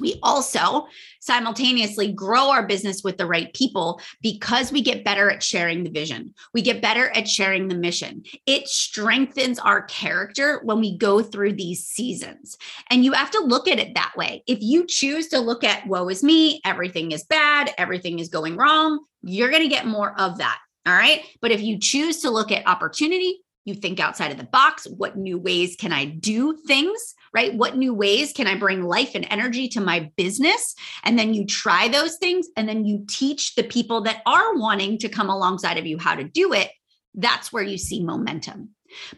We 0.00 0.18
also 0.22 0.86
simultaneously 1.20 2.12
grow 2.12 2.50
our 2.50 2.66
business 2.66 3.02
with 3.04 3.16
the 3.16 3.26
right 3.26 3.52
people 3.54 4.00
because 4.20 4.72
we 4.72 4.82
get 4.82 5.04
better 5.04 5.30
at 5.30 5.42
sharing 5.42 5.84
the 5.84 5.90
vision. 5.90 6.34
We 6.52 6.62
get 6.62 6.82
better 6.82 7.10
at 7.10 7.28
sharing 7.28 7.68
the 7.68 7.76
mission. 7.76 8.24
It 8.46 8.68
strengthens 8.68 9.58
our 9.58 9.82
character 9.82 10.60
when 10.64 10.80
we 10.80 10.98
go 10.98 11.22
through 11.22 11.52
these 11.54 11.84
seasons. 11.84 12.58
And 12.90 13.04
you 13.04 13.12
have 13.12 13.30
to 13.32 13.40
look 13.40 13.68
at 13.68 13.78
it 13.78 13.94
that 13.94 14.14
way. 14.16 14.42
If 14.46 14.58
you 14.60 14.86
choose 14.86 15.28
to 15.28 15.38
look 15.38 15.64
at, 15.64 15.86
woe 15.86 16.08
is 16.08 16.22
me, 16.22 16.60
everything 16.64 17.12
is 17.12 17.24
bad, 17.24 17.72
everything 17.78 18.18
is 18.18 18.28
going 18.28 18.56
wrong, 18.56 19.04
you're 19.22 19.50
going 19.50 19.62
to 19.62 19.68
get 19.68 19.86
more 19.86 20.18
of 20.18 20.38
that. 20.38 20.58
All 20.86 20.92
right. 20.92 21.22
But 21.40 21.50
if 21.50 21.62
you 21.62 21.78
choose 21.78 22.20
to 22.22 22.30
look 22.30 22.52
at 22.52 22.66
opportunity, 22.66 23.40
you 23.64 23.74
think 23.74 23.98
outside 23.98 24.30
of 24.30 24.36
the 24.36 24.44
box. 24.44 24.86
What 24.86 25.16
new 25.16 25.38
ways 25.38 25.76
can 25.76 25.92
I 25.92 26.04
do 26.04 26.56
things? 26.66 27.14
Right? 27.32 27.54
What 27.54 27.76
new 27.76 27.94
ways 27.94 28.32
can 28.32 28.46
I 28.46 28.56
bring 28.56 28.84
life 28.84 29.14
and 29.14 29.26
energy 29.30 29.68
to 29.68 29.80
my 29.80 30.10
business? 30.16 30.74
And 31.02 31.18
then 31.18 31.34
you 31.34 31.46
try 31.46 31.88
those 31.88 32.16
things 32.16 32.46
and 32.56 32.68
then 32.68 32.84
you 32.84 33.04
teach 33.08 33.54
the 33.54 33.64
people 33.64 34.02
that 34.02 34.22
are 34.26 34.54
wanting 34.56 34.98
to 34.98 35.08
come 35.08 35.30
alongside 35.30 35.78
of 35.78 35.86
you 35.86 35.98
how 35.98 36.14
to 36.14 36.24
do 36.24 36.52
it. 36.52 36.70
That's 37.14 37.52
where 37.52 37.62
you 37.62 37.78
see 37.78 38.04
momentum. 38.04 38.70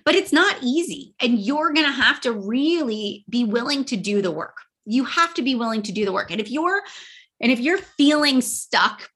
But 0.05 0.15
it's 0.15 0.33
not 0.33 0.57
easy. 0.62 1.15
And 1.21 1.38
you're 1.38 1.73
going 1.73 1.87
to 1.87 1.93
have 1.93 2.21
to 2.23 2.33
really 2.33 3.25
be 3.29 3.45
willing 3.45 3.85
to 3.87 3.97
do 3.97 4.23
the 4.23 4.31
work. 4.31 4.57
You 4.87 5.05
have 5.05 5.35
to 5.35 5.43
be 5.43 5.55
willing 5.55 5.83
to 5.83 5.93
do 5.93 6.05
the 6.05 6.12
work. 6.12 6.31
And 6.31 6.41
if 6.41 6.50
you're 6.50 6.83
and 7.41 7.53
if 7.53 7.61
you're 7.61 7.79
feeling 7.79 8.41
stuck 8.41 9.11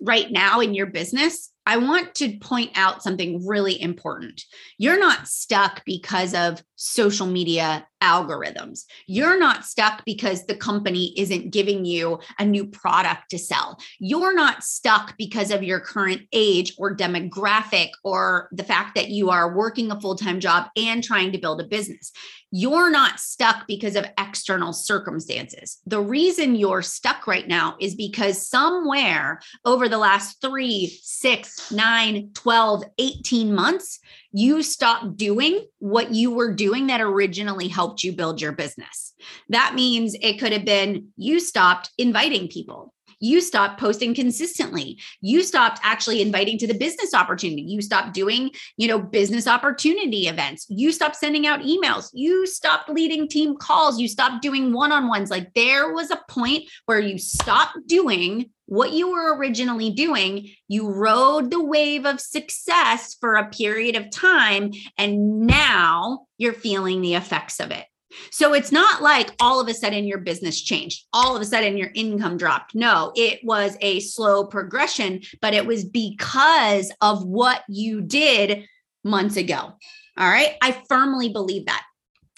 right 0.00 0.30
now 0.30 0.60
in 0.60 0.74
your 0.74 0.86
business, 0.86 1.51
I 1.64 1.76
want 1.76 2.14
to 2.16 2.38
point 2.38 2.72
out 2.74 3.02
something 3.02 3.46
really 3.46 3.80
important. 3.80 4.42
You're 4.78 4.98
not 4.98 5.28
stuck 5.28 5.84
because 5.84 6.34
of 6.34 6.62
social 6.76 7.26
media 7.26 7.86
algorithms. 8.02 8.84
You're 9.06 9.38
not 9.38 9.64
stuck 9.64 10.04
because 10.04 10.44
the 10.44 10.56
company 10.56 11.14
isn't 11.16 11.50
giving 11.50 11.84
you 11.84 12.18
a 12.38 12.44
new 12.44 12.66
product 12.66 13.30
to 13.30 13.38
sell. 13.38 13.78
You're 13.98 14.34
not 14.34 14.64
stuck 14.64 15.16
because 15.16 15.50
of 15.50 15.62
your 15.62 15.80
current 15.80 16.22
age 16.32 16.74
or 16.76 16.94
demographic 16.94 17.90
or 18.02 18.48
the 18.52 18.64
fact 18.64 18.96
that 18.96 19.08
you 19.08 19.30
are 19.30 19.54
working 19.54 19.90
a 19.90 20.00
full 20.00 20.16
time 20.16 20.40
job 20.40 20.68
and 20.76 21.02
trying 21.02 21.32
to 21.32 21.38
build 21.38 21.60
a 21.60 21.64
business. 21.64 22.12
You're 22.54 22.90
not 22.90 23.18
stuck 23.18 23.66
because 23.66 23.96
of 23.96 24.04
external 24.18 24.74
circumstances. 24.74 25.78
The 25.86 26.02
reason 26.02 26.54
you're 26.54 26.82
stuck 26.82 27.26
right 27.26 27.48
now 27.48 27.76
is 27.80 27.94
because 27.94 28.46
somewhere 28.46 29.40
over 29.64 29.88
the 29.88 29.96
last 29.96 30.42
three, 30.42 30.98
six, 31.02 31.72
nine, 31.72 32.30
12, 32.34 32.84
18 32.98 33.54
months, 33.54 34.00
you 34.32 34.62
stopped 34.62 35.16
doing 35.16 35.66
what 35.78 36.12
you 36.12 36.30
were 36.30 36.54
doing 36.54 36.86
that 36.86 37.00
originally 37.00 37.68
helped 37.68 38.02
you 38.02 38.12
build 38.12 38.40
your 38.40 38.52
business. 38.52 39.14
That 39.50 39.74
means 39.74 40.16
it 40.20 40.38
could 40.38 40.52
have 40.52 40.64
been 40.64 41.08
you 41.16 41.38
stopped 41.38 41.90
inviting 41.98 42.48
people 42.48 42.94
you 43.22 43.40
stopped 43.40 43.80
posting 43.80 44.14
consistently. 44.14 44.98
You 45.20 45.42
stopped 45.42 45.80
actually 45.82 46.20
inviting 46.20 46.58
to 46.58 46.66
the 46.66 46.74
business 46.74 47.14
opportunity. 47.14 47.62
You 47.62 47.80
stopped 47.80 48.12
doing 48.12 48.50
you 48.76 48.88
know 48.88 48.98
business 48.98 49.46
opportunity 49.46 50.26
events. 50.26 50.66
You 50.68 50.92
stopped 50.92 51.16
sending 51.16 51.46
out 51.46 51.60
emails. 51.60 52.10
You 52.12 52.46
stopped 52.46 52.90
leading 52.90 53.28
team 53.28 53.56
calls. 53.56 53.98
You 53.98 54.08
stopped 54.08 54.42
doing 54.42 54.72
one-on-ones. 54.72 55.30
Like 55.30 55.54
there 55.54 55.94
was 55.94 56.10
a 56.10 56.20
point 56.28 56.64
where 56.86 57.00
you 57.00 57.16
stopped 57.16 57.78
doing 57.86 58.50
what 58.66 58.92
you 58.92 59.10
were 59.10 59.36
originally 59.36 59.90
doing, 59.90 60.48
you 60.66 60.90
rode 60.90 61.50
the 61.50 61.62
wave 61.62 62.06
of 62.06 62.18
success 62.20 63.14
for 63.20 63.34
a 63.34 63.50
period 63.50 63.96
of 63.96 64.10
time, 64.10 64.72
and 64.96 65.40
now 65.40 66.26
you're 66.38 66.54
feeling 66.54 67.02
the 67.02 67.14
effects 67.14 67.60
of 67.60 67.70
it. 67.70 67.84
So 68.30 68.54
it's 68.54 68.72
not 68.72 69.02
like 69.02 69.30
all 69.40 69.60
of 69.60 69.68
a 69.68 69.74
sudden 69.74 70.04
your 70.04 70.18
business 70.18 70.60
changed, 70.60 71.06
all 71.12 71.36
of 71.36 71.42
a 71.42 71.44
sudden 71.44 71.76
your 71.76 71.90
income 71.94 72.36
dropped. 72.36 72.74
No, 72.74 73.12
it 73.16 73.40
was 73.44 73.76
a 73.80 74.00
slow 74.00 74.46
progression, 74.46 75.20
but 75.40 75.54
it 75.54 75.66
was 75.66 75.84
because 75.84 76.92
of 77.00 77.24
what 77.24 77.62
you 77.68 78.00
did 78.00 78.66
months 79.04 79.36
ago. 79.36 79.72
All 80.18 80.28
right. 80.28 80.54
I 80.62 80.82
firmly 80.88 81.30
believe 81.30 81.66
that 81.66 81.84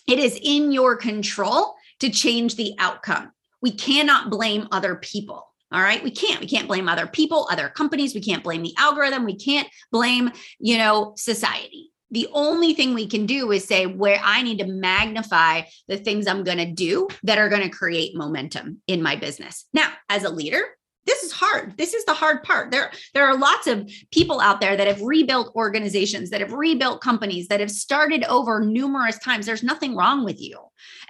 it 0.07 0.19
is 0.19 0.39
in 0.43 0.73
your 0.73 0.97
control 0.97 1.75
to 2.01 2.11
change 2.11 2.57
the 2.57 2.75
outcome. 2.79 3.33
We 3.61 3.73
cannot 3.73 4.31
blame 4.31 4.69
other 4.71 4.97
people. 4.97 5.47
All 5.73 5.81
right. 5.81 6.05
We 6.05 6.11
can't. 6.11 6.41
We 6.41 6.47
can't 6.47 6.69
blame 6.69 6.89
other 6.89 7.07
people, 7.07 7.49
other 7.51 7.69
companies. 7.69 8.15
We 8.15 8.21
can't 8.21 8.45
blame 8.45 8.63
the 8.63 8.75
algorithm. 8.79 9.25
We 9.25 9.37
can't 9.37 9.69
blame, 9.91 10.31
you 10.61 10.79
know, 10.79 11.15
society 11.17 11.91
the 12.15 12.29
only 12.33 12.75
thing 12.75 12.95
we 12.95 13.07
can 13.07 13.27
do 13.27 13.51
is 13.51 13.65
say 13.65 13.87
where 13.87 14.21
I 14.23 14.43
need 14.43 14.61
to 14.61 14.67
magnify 14.67 15.63
the 15.89 15.97
things 15.97 16.27
I'm 16.27 16.45
going 16.45 16.59
to 16.59 16.71
do 16.71 17.09
that 17.25 17.39
are 17.39 17.49
going 17.49 17.63
to 17.63 17.69
create 17.69 18.17
momentum 18.17 18.81
in 18.87 19.03
my 19.03 19.17
business. 19.17 19.67
Now, 19.75 19.93
as 20.09 20.23
a 20.23 20.31
leader, 20.31 20.63
this 21.07 21.23
is 21.23 21.33
hard. 21.33 21.77
This 21.77 21.93
is 21.93 22.05
the 22.05 22.15
hard 22.15 22.45
part. 22.45 22.71
There, 22.71 22.91
there 23.13 23.27
are 23.27 23.37
lots 23.37 23.67
of 23.67 23.91
people 24.11 24.41
out 24.41 24.61
there 24.61 24.77
that 24.77 24.87
have 24.87 25.03
rebuilt 25.03 25.53
organizations, 25.55 26.31
that 26.31 26.41
have 26.41 26.53
rebuilt 26.53 27.03
companies, 27.03 27.49
that 27.49 27.61
have 27.61 27.71
started 27.71 28.25
over 28.25 28.61
numerous 28.61 29.19
times. 29.19 29.45
There's 29.45 29.63
nothing 29.63 29.97
wrong 29.97 30.25
with 30.25 30.41
you. 30.41 30.59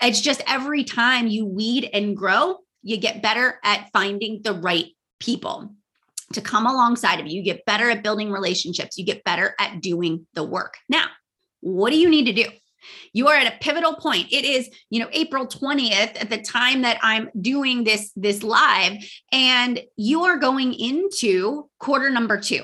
It's 0.03 0.21
just 0.21 0.43
every 0.49 0.85
time 0.85 1.29
you 1.29 1.47
weed 1.47 1.90
and 1.93 2.17
grow, 2.17 2.57
you 2.83 2.97
get 2.97 3.23
better 3.23 3.61
at 3.62 3.90
finding 3.93 4.40
the 4.43 4.55
right 4.55 4.87
people 5.21 5.75
to 6.33 6.41
come 6.41 6.67
alongside 6.67 7.21
of 7.21 7.27
you. 7.27 7.39
You 7.39 7.43
get 7.43 7.65
better 7.67 7.91
at 7.91 8.03
building 8.03 8.31
relationships, 8.31 8.99
you 8.99 9.05
get 9.05 9.25
better 9.25 9.55
at 9.59 9.81
doing 9.81 10.27
the 10.35 10.45
work. 10.45 10.77
Now, 10.89 11.07
what 11.61 11.91
do 11.91 11.97
you 11.97 12.09
need 12.09 12.27
to 12.27 12.33
do? 12.33 12.47
You 13.13 13.29
are 13.29 13.35
at 13.35 13.53
a 13.53 13.59
pivotal 13.59 13.95
point. 13.95 14.33
It 14.33 14.45
is, 14.45 14.69
you 14.91 15.01
know, 15.01 15.09
April 15.13 15.47
20th 15.47 16.21
at 16.21 16.31
the 16.31 16.39
time 16.39 16.83
that 16.83 16.99
I'm 17.03 17.31
doing 17.41 17.85
this 17.85 18.13
this 18.15 18.43
live 18.43 19.03
and 19.33 19.81
you 19.97 20.25
are 20.25 20.37
going 20.37 20.75
into 20.75 21.69
quarter 21.79 22.11
number 22.11 22.39
2. 22.39 22.63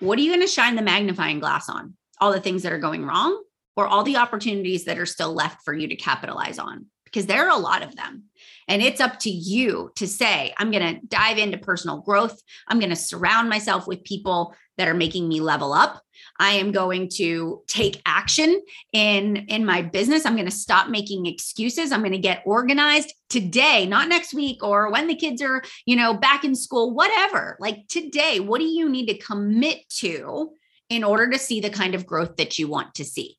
What 0.00 0.18
are 0.18 0.22
you 0.22 0.30
going 0.30 0.46
to 0.46 0.52
shine 0.52 0.76
the 0.76 0.82
magnifying 0.82 1.40
glass 1.40 1.68
on? 1.68 1.94
All 2.20 2.32
the 2.32 2.40
things 2.40 2.62
that 2.62 2.72
are 2.72 2.78
going 2.78 3.04
wrong 3.04 3.42
or 3.76 3.86
all 3.86 4.02
the 4.02 4.16
opportunities 4.16 4.84
that 4.84 4.98
are 4.98 5.06
still 5.06 5.32
left 5.32 5.58
for 5.64 5.74
you 5.74 5.88
to 5.88 5.96
capitalize 5.96 6.58
on? 6.58 6.86
Because 7.14 7.26
there 7.26 7.48
are 7.48 7.56
a 7.56 7.62
lot 7.62 7.84
of 7.84 7.94
them. 7.94 8.24
And 8.66 8.82
it's 8.82 9.00
up 9.00 9.20
to 9.20 9.30
you 9.30 9.92
to 9.94 10.08
say, 10.08 10.52
I'm 10.58 10.72
going 10.72 10.96
to 10.96 11.06
dive 11.06 11.38
into 11.38 11.58
personal 11.58 12.00
growth. 12.00 12.42
I'm 12.66 12.80
going 12.80 12.90
to 12.90 12.96
surround 12.96 13.48
myself 13.48 13.86
with 13.86 14.02
people 14.02 14.56
that 14.78 14.88
are 14.88 14.94
making 14.94 15.28
me 15.28 15.40
level 15.40 15.72
up. 15.72 16.02
I 16.40 16.54
am 16.54 16.72
going 16.72 17.08
to 17.14 17.62
take 17.68 18.02
action 18.04 18.60
in 18.92 19.36
in 19.48 19.64
my 19.64 19.82
business. 19.82 20.26
I'm 20.26 20.34
going 20.34 20.46
to 20.46 20.50
stop 20.50 20.88
making 20.88 21.26
excuses. 21.26 21.92
I'm 21.92 22.00
going 22.00 22.10
to 22.12 22.18
get 22.18 22.42
organized 22.44 23.14
today, 23.28 23.86
not 23.86 24.08
next 24.08 24.34
week 24.34 24.64
or 24.64 24.90
when 24.90 25.06
the 25.06 25.14
kids 25.14 25.40
are, 25.42 25.62
you 25.86 25.94
know, 25.94 26.14
back 26.14 26.42
in 26.42 26.56
school, 26.56 26.92
whatever. 26.92 27.56
Like 27.60 27.86
today, 27.88 28.40
what 28.40 28.58
do 28.58 28.66
you 28.66 28.88
need 28.88 29.06
to 29.06 29.18
commit 29.18 29.88
to 30.00 30.50
in 30.88 31.04
order 31.04 31.30
to 31.30 31.38
see 31.38 31.60
the 31.60 31.70
kind 31.70 31.94
of 31.94 32.06
growth 32.06 32.36
that 32.36 32.58
you 32.58 32.66
want 32.66 32.96
to 32.96 33.04
see? 33.04 33.36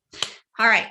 All 0.58 0.66
right. 0.66 0.86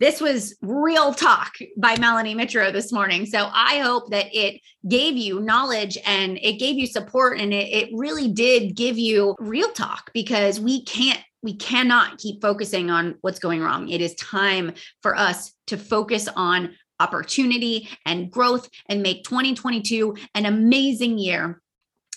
This 0.00 0.18
was 0.18 0.56
real 0.62 1.12
talk 1.12 1.52
by 1.76 1.94
Melanie 1.98 2.34
Mitro 2.34 2.72
this 2.72 2.90
morning. 2.90 3.26
So 3.26 3.50
I 3.52 3.80
hope 3.80 4.10
that 4.10 4.34
it 4.34 4.62
gave 4.88 5.14
you 5.14 5.40
knowledge 5.40 5.98
and 6.06 6.38
it 6.38 6.58
gave 6.58 6.76
you 6.76 6.86
support 6.86 7.38
and 7.38 7.52
it, 7.52 7.68
it 7.68 7.90
really 7.92 8.28
did 8.32 8.74
give 8.74 8.96
you 8.96 9.36
real 9.38 9.70
talk 9.72 10.10
because 10.14 10.58
we 10.58 10.84
can't 10.84 11.20
we 11.42 11.54
cannot 11.54 12.18
keep 12.18 12.40
focusing 12.40 12.90
on 12.90 13.16
what's 13.20 13.38
going 13.38 13.60
wrong. 13.60 13.88
It 13.90 14.00
is 14.00 14.14
time 14.14 14.72
for 15.02 15.14
us 15.16 15.52
to 15.66 15.76
focus 15.76 16.28
on 16.34 16.74
opportunity 16.98 17.88
and 18.06 18.30
growth 18.30 18.68
and 18.88 19.02
make 19.02 19.24
2022 19.24 20.16
an 20.34 20.46
amazing 20.46 21.18
year 21.18 21.60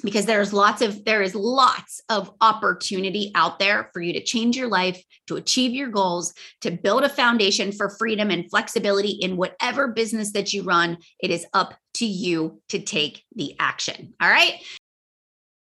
because 0.03 0.25
there's 0.25 0.53
lots 0.53 0.81
of 0.81 1.05
there 1.05 1.21
is 1.21 1.33
lots 1.33 2.01
of 2.09 2.31
opportunity 2.41 3.31
out 3.35 3.59
there 3.59 3.89
for 3.93 4.01
you 4.01 4.13
to 4.13 4.23
change 4.23 4.55
your 4.55 4.67
life 4.67 5.01
to 5.27 5.37
achieve 5.37 5.73
your 5.73 5.89
goals 5.89 6.33
to 6.61 6.71
build 6.71 7.03
a 7.03 7.09
foundation 7.09 7.71
for 7.71 7.89
freedom 7.89 8.29
and 8.29 8.49
flexibility 8.49 9.11
in 9.11 9.37
whatever 9.37 9.87
business 9.87 10.33
that 10.33 10.53
you 10.53 10.63
run. 10.63 10.97
It 11.19 11.31
is 11.31 11.45
up 11.53 11.73
to 11.95 12.05
you 12.05 12.61
to 12.69 12.79
take 12.79 13.23
the 13.35 13.55
action. 13.59 14.13
All 14.21 14.29
right 14.29 14.61